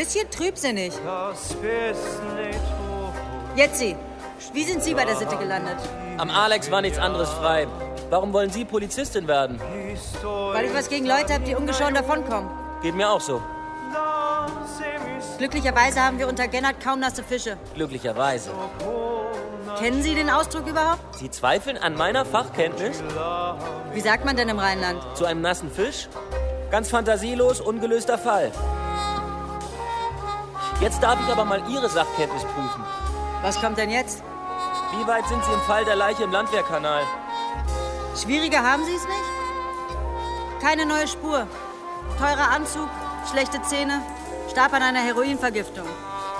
Bisschen 0.00 0.30
trübsinnig. 0.30 0.94
pesne 1.60 2.50
Jetzi, 3.54 3.94
wie 4.54 4.64
sind 4.64 4.82
Sie 4.82 4.94
bei 4.94 5.04
der 5.04 5.14
Sitte 5.14 5.36
gelandet? 5.36 5.76
Am 6.16 6.30
Alex 6.30 6.70
war 6.70 6.80
nichts 6.80 6.98
anderes 6.98 7.28
frei. 7.28 7.68
Warum 8.08 8.32
wollen 8.32 8.48
Sie 8.48 8.64
Polizistin 8.64 9.28
werden? 9.28 9.60
Weil 10.22 10.64
ich 10.64 10.74
was 10.74 10.88
gegen 10.88 11.04
Leute 11.04 11.34
habe, 11.34 11.44
die 11.44 11.54
ungeschoren 11.54 11.92
davonkommen. 11.92 12.48
Geht 12.80 12.94
mir 12.94 13.10
auch 13.10 13.20
so. 13.20 13.42
Glücklicherweise 15.36 16.00
haben 16.02 16.18
wir 16.18 16.28
unter 16.28 16.48
Gennard 16.48 16.82
kaum 16.82 17.00
nasse 17.00 17.22
Fische. 17.22 17.58
Glücklicherweise. 17.74 18.52
Kennen 19.78 20.02
Sie 20.02 20.14
den 20.14 20.30
Ausdruck 20.30 20.66
überhaupt? 20.66 21.18
Sie 21.18 21.30
zweifeln 21.30 21.76
an 21.76 21.94
meiner 21.94 22.24
Fachkenntnis? 22.24 23.02
Wie 23.92 24.00
sagt 24.00 24.24
man 24.24 24.34
denn 24.34 24.48
im 24.48 24.60
Rheinland? 24.60 24.98
Zu 25.14 25.26
einem 25.26 25.42
nassen 25.42 25.70
Fisch? 25.70 26.08
Ganz 26.70 26.88
fantasielos, 26.88 27.60
ungelöster 27.60 28.16
Fall. 28.16 28.50
Jetzt 30.80 31.02
darf 31.02 31.20
ich 31.20 31.30
aber 31.30 31.44
mal 31.44 31.62
Ihre 31.68 31.90
Sachkenntnis 31.90 32.42
prüfen. 32.42 32.82
Was 33.42 33.60
kommt 33.60 33.76
denn 33.76 33.90
jetzt? 33.90 34.22
Wie 34.92 35.06
weit 35.06 35.26
sind 35.28 35.44
Sie 35.44 35.52
im 35.52 35.60
Fall 35.60 35.84
der 35.84 35.94
Leiche 35.94 36.24
im 36.24 36.32
Landwehrkanal? 36.32 37.02
Schwieriger 38.16 38.62
haben 38.62 38.82
Sie 38.86 38.94
es 38.94 39.04
nicht? 39.06 40.62
Keine 40.62 40.86
neue 40.86 41.06
Spur. 41.06 41.46
Teurer 42.18 42.50
Anzug, 42.50 42.88
schlechte 43.30 43.60
Zähne, 43.60 44.00
starb 44.50 44.72
an 44.72 44.82
einer 44.82 45.00
Heroinvergiftung. 45.00 45.86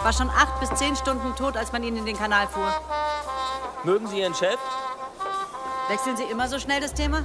War 0.03 0.13
schon 0.15 0.31
acht 0.31 0.59
bis 0.59 0.71
zehn 0.71 0.97
Stunden 0.97 1.37
tot, 1.37 1.59
als 1.59 1.73
man 1.73 1.83
ihn 1.83 1.99
in 1.99 2.07
den 2.07 2.17
Kanal 2.17 2.49
fuhr. 2.49 2.73
Mögen 3.85 4.07
Sie 4.07 4.21
Ihren 4.21 4.35
Chef? 4.35 4.59
Wechseln 5.89 6.17
Sie 6.17 6.25
immer 6.25 6.49
so 6.49 6.59
schnell 6.59 6.81
das 6.81 6.95
Thema? 6.95 7.25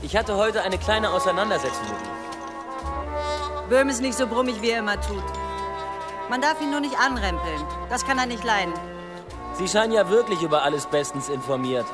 Ich 0.00 0.16
hatte 0.16 0.36
heute 0.36 0.62
eine 0.62 0.78
kleine 0.78 1.10
Auseinandersetzung 1.10 1.84
mit 1.84 2.00
ihm. 2.00 3.68
Böhm 3.68 3.90
ist 3.90 4.00
nicht 4.00 4.16
so 4.16 4.26
brummig, 4.26 4.62
wie 4.62 4.70
er 4.70 4.78
immer 4.78 4.98
tut. 5.00 5.22
Man 6.28 6.40
darf 6.40 6.60
ihn 6.60 6.70
nur 6.70 6.80
nicht 6.80 6.98
anrempeln. 6.98 7.64
Das 7.88 8.04
kann 8.04 8.18
er 8.18 8.26
nicht 8.26 8.42
leiden. 8.42 8.74
Sie 9.54 9.68
scheinen 9.68 9.92
ja 9.92 10.08
wirklich 10.08 10.42
über 10.42 10.64
alles 10.64 10.86
bestens 10.86 11.28
informiert. 11.28 11.86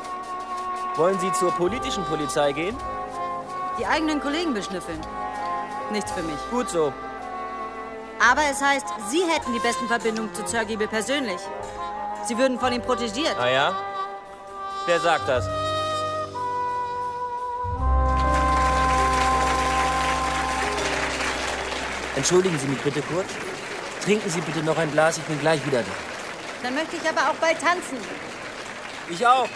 Wollen 0.96 1.18
Sie 1.20 1.30
zur 1.32 1.52
politischen 1.52 2.04
Polizei 2.04 2.52
gehen? 2.52 2.76
Die 3.78 3.86
eigenen 3.86 4.20
Kollegen 4.20 4.54
beschnüffeln. 4.54 5.00
Nichts 5.90 6.12
für 6.12 6.22
mich. 6.22 6.38
Gut 6.50 6.70
so. 6.70 6.92
Aber 8.20 8.42
es 8.50 8.62
heißt, 8.62 8.86
Sie 9.08 9.22
hätten 9.22 9.52
die 9.52 9.58
besten 9.58 9.86
Verbindungen 9.86 10.34
zu 10.34 10.44
Zörgiebel 10.44 10.88
persönlich. 10.88 11.40
Sie 12.24 12.38
würden 12.38 12.58
von 12.58 12.72
ihm 12.72 12.82
protegiert. 12.82 13.36
Ah 13.38 13.48
ja? 13.48 13.74
Wer 14.86 15.00
sagt 15.00 15.28
das? 15.28 15.46
Entschuldigen 22.16 22.58
Sie 22.58 22.68
mich 22.68 22.80
bitte 22.80 23.02
kurz. 23.02 23.26
Trinken 24.04 24.30
Sie 24.30 24.40
bitte 24.40 24.62
noch 24.64 24.76
ein 24.78 24.90
Glas, 24.90 25.18
ich 25.18 25.24
bin 25.24 25.38
gleich 25.38 25.64
wieder 25.64 25.80
da. 25.80 25.90
Dann 26.62 26.74
möchte 26.74 26.96
ich 26.96 27.08
aber 27.08 27.30
auch 27.30 27.34
bald 27.34 27.58
tanzen. 27.60 27.98
Ich 29.08 29.26
auch. 29.26 29.48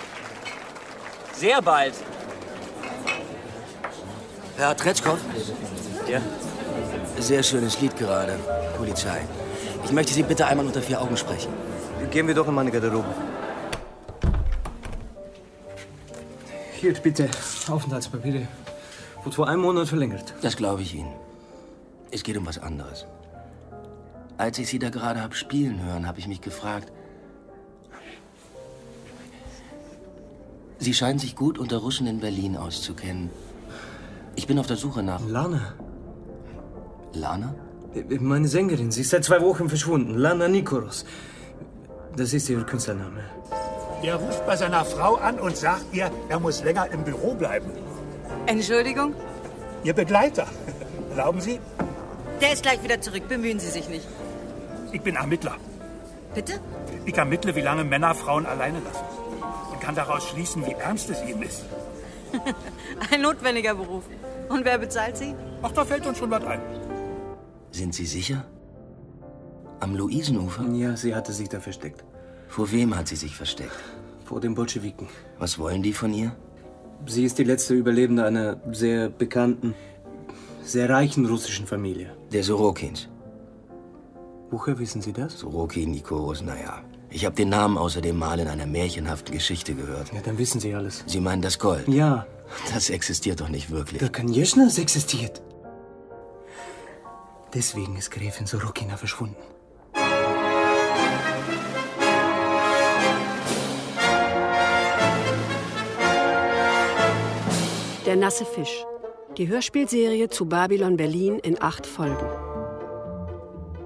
Sehr 1.33 1.61
bald. 1.61 1.95
Herr 4.57 4.77
Tretschkow? 4.77 5.19
Ja? 6.09 6.21
Sehr 7.19 7.43
schönes 7.43 7.81
Lied 7.81 7.97
gerade. 7.97 8.39
Polizei. 8.77 9.21
Ich 9.85 9.93
möchte 9.93 10.15
Sie 10.15 10.23
bitte 10.23 10.47
einmal 10.47 10.67
unter 10.67 10.81
vier 10.81 11.01
Augen 11.01 11.17
sprechen. 11.17 11.53
Gehen 12.11 12.27
wir 12.29 12.35
doch 12.35 12.47
in 12.47 12.55
meine 12.55 12.71
Garderobe. 12.71 13.15
Hier, 16.73 16.95
bitte. 16.95 17.29
Aufenthaltspapiere. 17.69 18.47
Wurde 19.25 19.37
vor 19.37 19.49
einem 19.49 19.63
Monat 19.63 19.89
verlängert. 19.89 20.35
Das 20.41 20.57
glaube 20.57 20.83
ich 20.83 20.95
Ihnen. 20.95 21.13
Es 22.11 22.23
geht 22.23 22.37
um 22.37 22.47
was 22.47 22.59
anderes. 22.59 23.07
Als 24.39 24.59
ich 24.59 24.69
Sie 24.69 24.79
da 24.79 24.91
gerade 24.91 25.23
hab 25.23 25.35
spielen 25.35 25.83
hören, 25.83 26.07
habe 26.07 26.19
ich 26.19 26.29
mich 26.29 26.41
gefragt. 26.41 26.93
Sie 30.79 30.93
scheinen 30.93 31.19
sich 31.19 31.37
gut 31.37 31.59
unter 31.59 31.79
Russen 31.79 32.07
in 32.07 32.21
Berlin 32.21 32.57
auszukennen. 32.57 33.31
Ich 34.37 34.47
bin 34.47 34.59
auf 34.59 34.67
der 34.67 34.77
Suche 34.77 35.03
nach. 35.03 35.27
Lana. 35.27 35.75
Lana? 37.15 37.55
Meine 38.21 38.47
Sängerin. 38.47 38.91
Sie 38.91 39.01
ist 39.01 39.11
seit 39.11 39.25
zwei 39.25 39.41
Wochen 39.41 39.71
verschwunden. 39.71 40.15
Lana 40.15 40.49
Nikoros. 40.49 41.07
Das 42.15 42.35
ist 42.35 42.51
ihr 42.51 42.63
Künstlername. 42.63 43.25
Der 44.03 44.17
ruft 44.17 44.47
bei 44.47 44.57
seiner 44.57 44.85
Frau 44.85 45.15
an 45.15 45.41
und 45.41 45.57
sagt 45.57 45.87
ihr, 45.93 46.11
er 46.29 46.39
muss 46.39 46.63
länger 46.63 46.91
im 46.93 47.05
Büro 47.05 47.35
bleiben. 47.35 47.71
Entschuldigung? 48.45 49.15
Ihr 49.83 49.95
Begleiter. 49.95 50.47
Glauben 51.15 51.41
Sie? 51.41 51.59
Der 52.43 52.53
ist 52.53 52.63
gleich 52.63 52.83
wieder 52.83 53.01
zurück. 53.01 53.27
Bemühen 53.29 53.59
Sie 53.59 53.71
sich 53.71 53.89
nicht. 53.89 54.07
Ich 54.93 55.01
bin 55.01 55.17
Ermittler. 55.17 55.57
Bitte? 56.35 56.61
Ich 57.05 57.17
ermittle, 57.17 57.55
wie 57.55 57.61
lange 57.61 57.85
Männer 57.85 58.15
Frauen 58.15 58.47
alleine 58.47 58.81
lassen. 58.81 59.05
Und 59.73 59.81
kann 59.81 59.95
daraus 59.95 60.29
schließen, 60.29 60.67
wie 60.67 60.73
ernst 60.73 61.11
es 61.11 61.23
ihnen 61.23 61.43
ist. 61.43 61.65
Ein 63.11 63.23
notwendiger 63.23 63.75
Beruf. 63.75 64.05
Und 64.49 64.65
wer 64.65 64.79
bezahlt 64.79 65.17
Sie? 65.17 65.35
Ach, 65.63 65.73
da 65.73 65.85
fällt 65.85 66.07
uns 66.07 66.19
schon 66.19 66.31
was 66.31 66.45
ein. 66.45 66.61
Sind 67.71 67.95
Sie 67.95 68.07
sicher? 68.07 68.45
Am 69.81 69.95
Luisenufer? 69.95 70.65
Ja, 70.73 70.97
sie 70.97 71.15
hatte 71.15 71.33
sich 71.33 71.49
da 71.49 71.61
versteckt. 71.61 72.05
Vor 72.49 72.73
wem 72.73 72.97
hat 72.97 73.09
sie 73.09 73.17
sich 73.17 73.37
versteckt? 73.37 73.77
Vor 74.25 74.41
den 74.41 74.55
Bolschewiken. 74.55 75.09
Was 75.39 75.59
wollen 75.59 75.83
die 75.83 75.93
von 75.93 76.15
ihr? 76.15 76.35
Sie 77.07 77.25
ist 77.25 77.39
die 77.39 77.45
letzte 77.45 77.75
Überlebende 77.75 78.25
einer 78.25 78.61
sehr 78.73 79.11
bekannten, 79.11 79.75
sehr 80.63 80.89
reichen 80.89 81.27
russischen 81.27 81.67
Familie. 81.67 82.17
Der 82.33 82.43
Sorokins. 82.43 83.09
Woher 84.51 84.79
wissen 84.79 85.03
Sie 85.03 85.13
das? 85.13 85.41
Sorokin, 85.41 85.91
Nikoros, 85.91 86.43
naja. 86.43 86.83
Ich 87.11 87.25
habe 87.25 87.35
den 87.35 87.49
Namen 87.49 87.79
außerdem 87.79 88.17
mal 88.17 88.39
in 88.39 88.47
einer 88.47 88.67
märchenhaften 88.67 89.33
Geschichte 89.33 89.75
gehört. 89.75 90.13
Ja, 90.13 90.21
dann 90.21 90.39
wissen 90.39 90.61
Sie 90.61 90.75
alles. 90.75 91.03
Sie 91.07 91.21
meinen 91.21 91.43
das 91.43 91.59
Gold? 91.59 91.89
Ja. 91.89 92.27
Das 92.73 92.91
existiert 92.91 93.41
doch 93.41 93.49
nicht 93.49 93.71
wirklich. 93.71 93.99
Der 93.99 94.09
Kanjeschnas 94.09 94.79
existiert. 94.79 95.43
Deswegen 97.55 97.97
ist 97.97 98.11
Gräfin 98.11 98.47
Sorokina 98.47 98.97
verschwunden. 98.97 99.37
Der 108.05 108.17
nasse 108.17 108.45
Fisch. 108.45 108.85
Die 109.37 109.49
Hörspielserie 109.49 110.29
zu 110.29 110.47
Babylon 110.47 110.97
Berlin 110.97 111.41
in 111.41 111.61
acht 111.61 111.87
Folgen. 111.87 112.46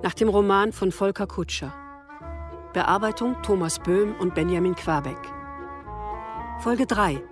Nach 0.02 0.14
dem 0.14 0.30
Roman 0.30 0.72
von 0.72 0.92
Volker 0.92 1.26
Kutscher. 1.26 1.74
Bearbeitung 2.72 3.36
Thomas 3.42 3.78
Böhm 3.78 4.14
und 4.18 4.34
Benjamin 4.34 4.74
Quabeck. 4.74 5.18
Folge 6.60 6.86
3. 6.86 7.22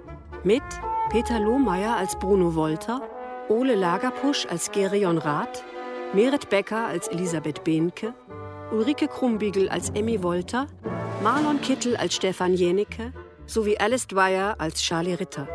Mit 0.44 0.62
Peter 1.08 1.40
Lohmeier 1.40 1.96
als 1.96 2.18
Bruno 2.18 2.54
Wolter, 2.54 3.00
Ole 3.48 3.74
Lagerpusch 3.74 4.46
als 4.50 4.70
Gerion 4.70 5.16
Rath, 5.16 5.64
Merit 6.12 6.50
Becker 6.50 6.86
als 6.86 7.08
Elisabeth 7.08 7.64
Behnke, 7.64 8.12
Ulrike 8.70 9.08
Krumbiegel 9.08 9.70
als 9.70 9.88
Emmy 9.90 10.22
Wolter, 10.22 10.66
Marlon 11.22 11.62
Kittel 11.62 11.96
als 11.96 12.16
Stefan 12.16 12.52
Jenicke 12.52 13.14
sowie 13.46 13.78
Alice 13.78 14.06
Dwyer 14.06 14.56
als 14.58 14.82
Charlie 14.82 15.14
Ritter. 15.14 15.48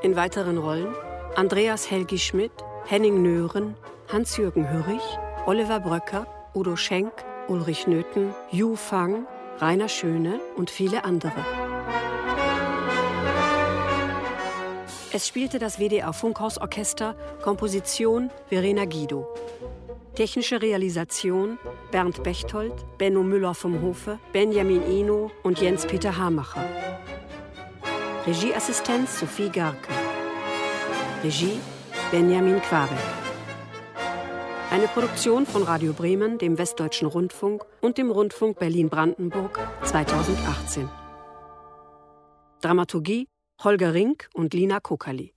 In 0.00 0.16
weiteren 0.16 0.56
Rollen 0.56 0.94
Andreas 1.36 1.90
Helgi 1.90 2.18
Schmidt, 2.18 2.52
Henning 2.86 3.22
Nören, 3.22 3.76
Hans-Jürgen 4.10 4.70
Hürrich, 4.70 5.18
Oliver 5.46 5.78
Bröcker, 5.78 6.26
Udo 6.54 6.74
Schenk, 6.74 7.12
Ulrich 7.48 7.86
Nöthen, 7.86 8.34
Yu 8.50 8.76
Fang, 8.76 9.26
Rainer 9.58 9.90
Schöne 9.90 10.40
und 10.56 10.70
viele 10.70 11.04
andere. 11.04 11.44
Es 15.12 15.28
spielte 15.28 15.58
das 15.58 15.78
WDR 15.78 16.14
Funkhausorchester, 16.14 17.14
Komposition 17.42 18.30
Verena 18.48 18.86
Guido. 18.86 19.28
Technische 20.14 20.62
Realisation 20.62 21.58
Bernd 21.90 22.22
Bechtold, 22.22 22.72
Benno 22.96 23.22
Müller 23.22 23.54
vom 23.54 23.82
Hofe, 23.82 24.18
Benjamin 24.32 24.82
Eno 24.82 25.30
und 25.42 25.60
Jens-Peter 25.60 26.16
Hamacher. 26.16 26.64
Regieassistenz 28.26 29.20
Sophie 29.20 29.50
Garke. 29.50 29.92
Regie 31.22 31.60
Benjamin 32.10 32.62
Quabeck. 32.62 33.23
Eine 34.70 34.88
Produktion 34.88 35.46
von 35.46 35.62
Radio 35.62 35.92
Bremen, 35.92 36.38
dem 36.38 36.58
Westdeutschen 36.58 37.06
Rundfunk 37.06 37.64
und 37.80 37.98
dem 37.98 38.10
Rundfunk 38.10 38.58
Berlin-Brandenburg 38.58 39.60
2018. 39.84 40.88
Dramaturgie 42.60 43.28
Holger 43.62 43.94
Rink 43.94 44.28
und 44.34 44.54
Lina 44.54 44.80
Kokali. 44.80 45.33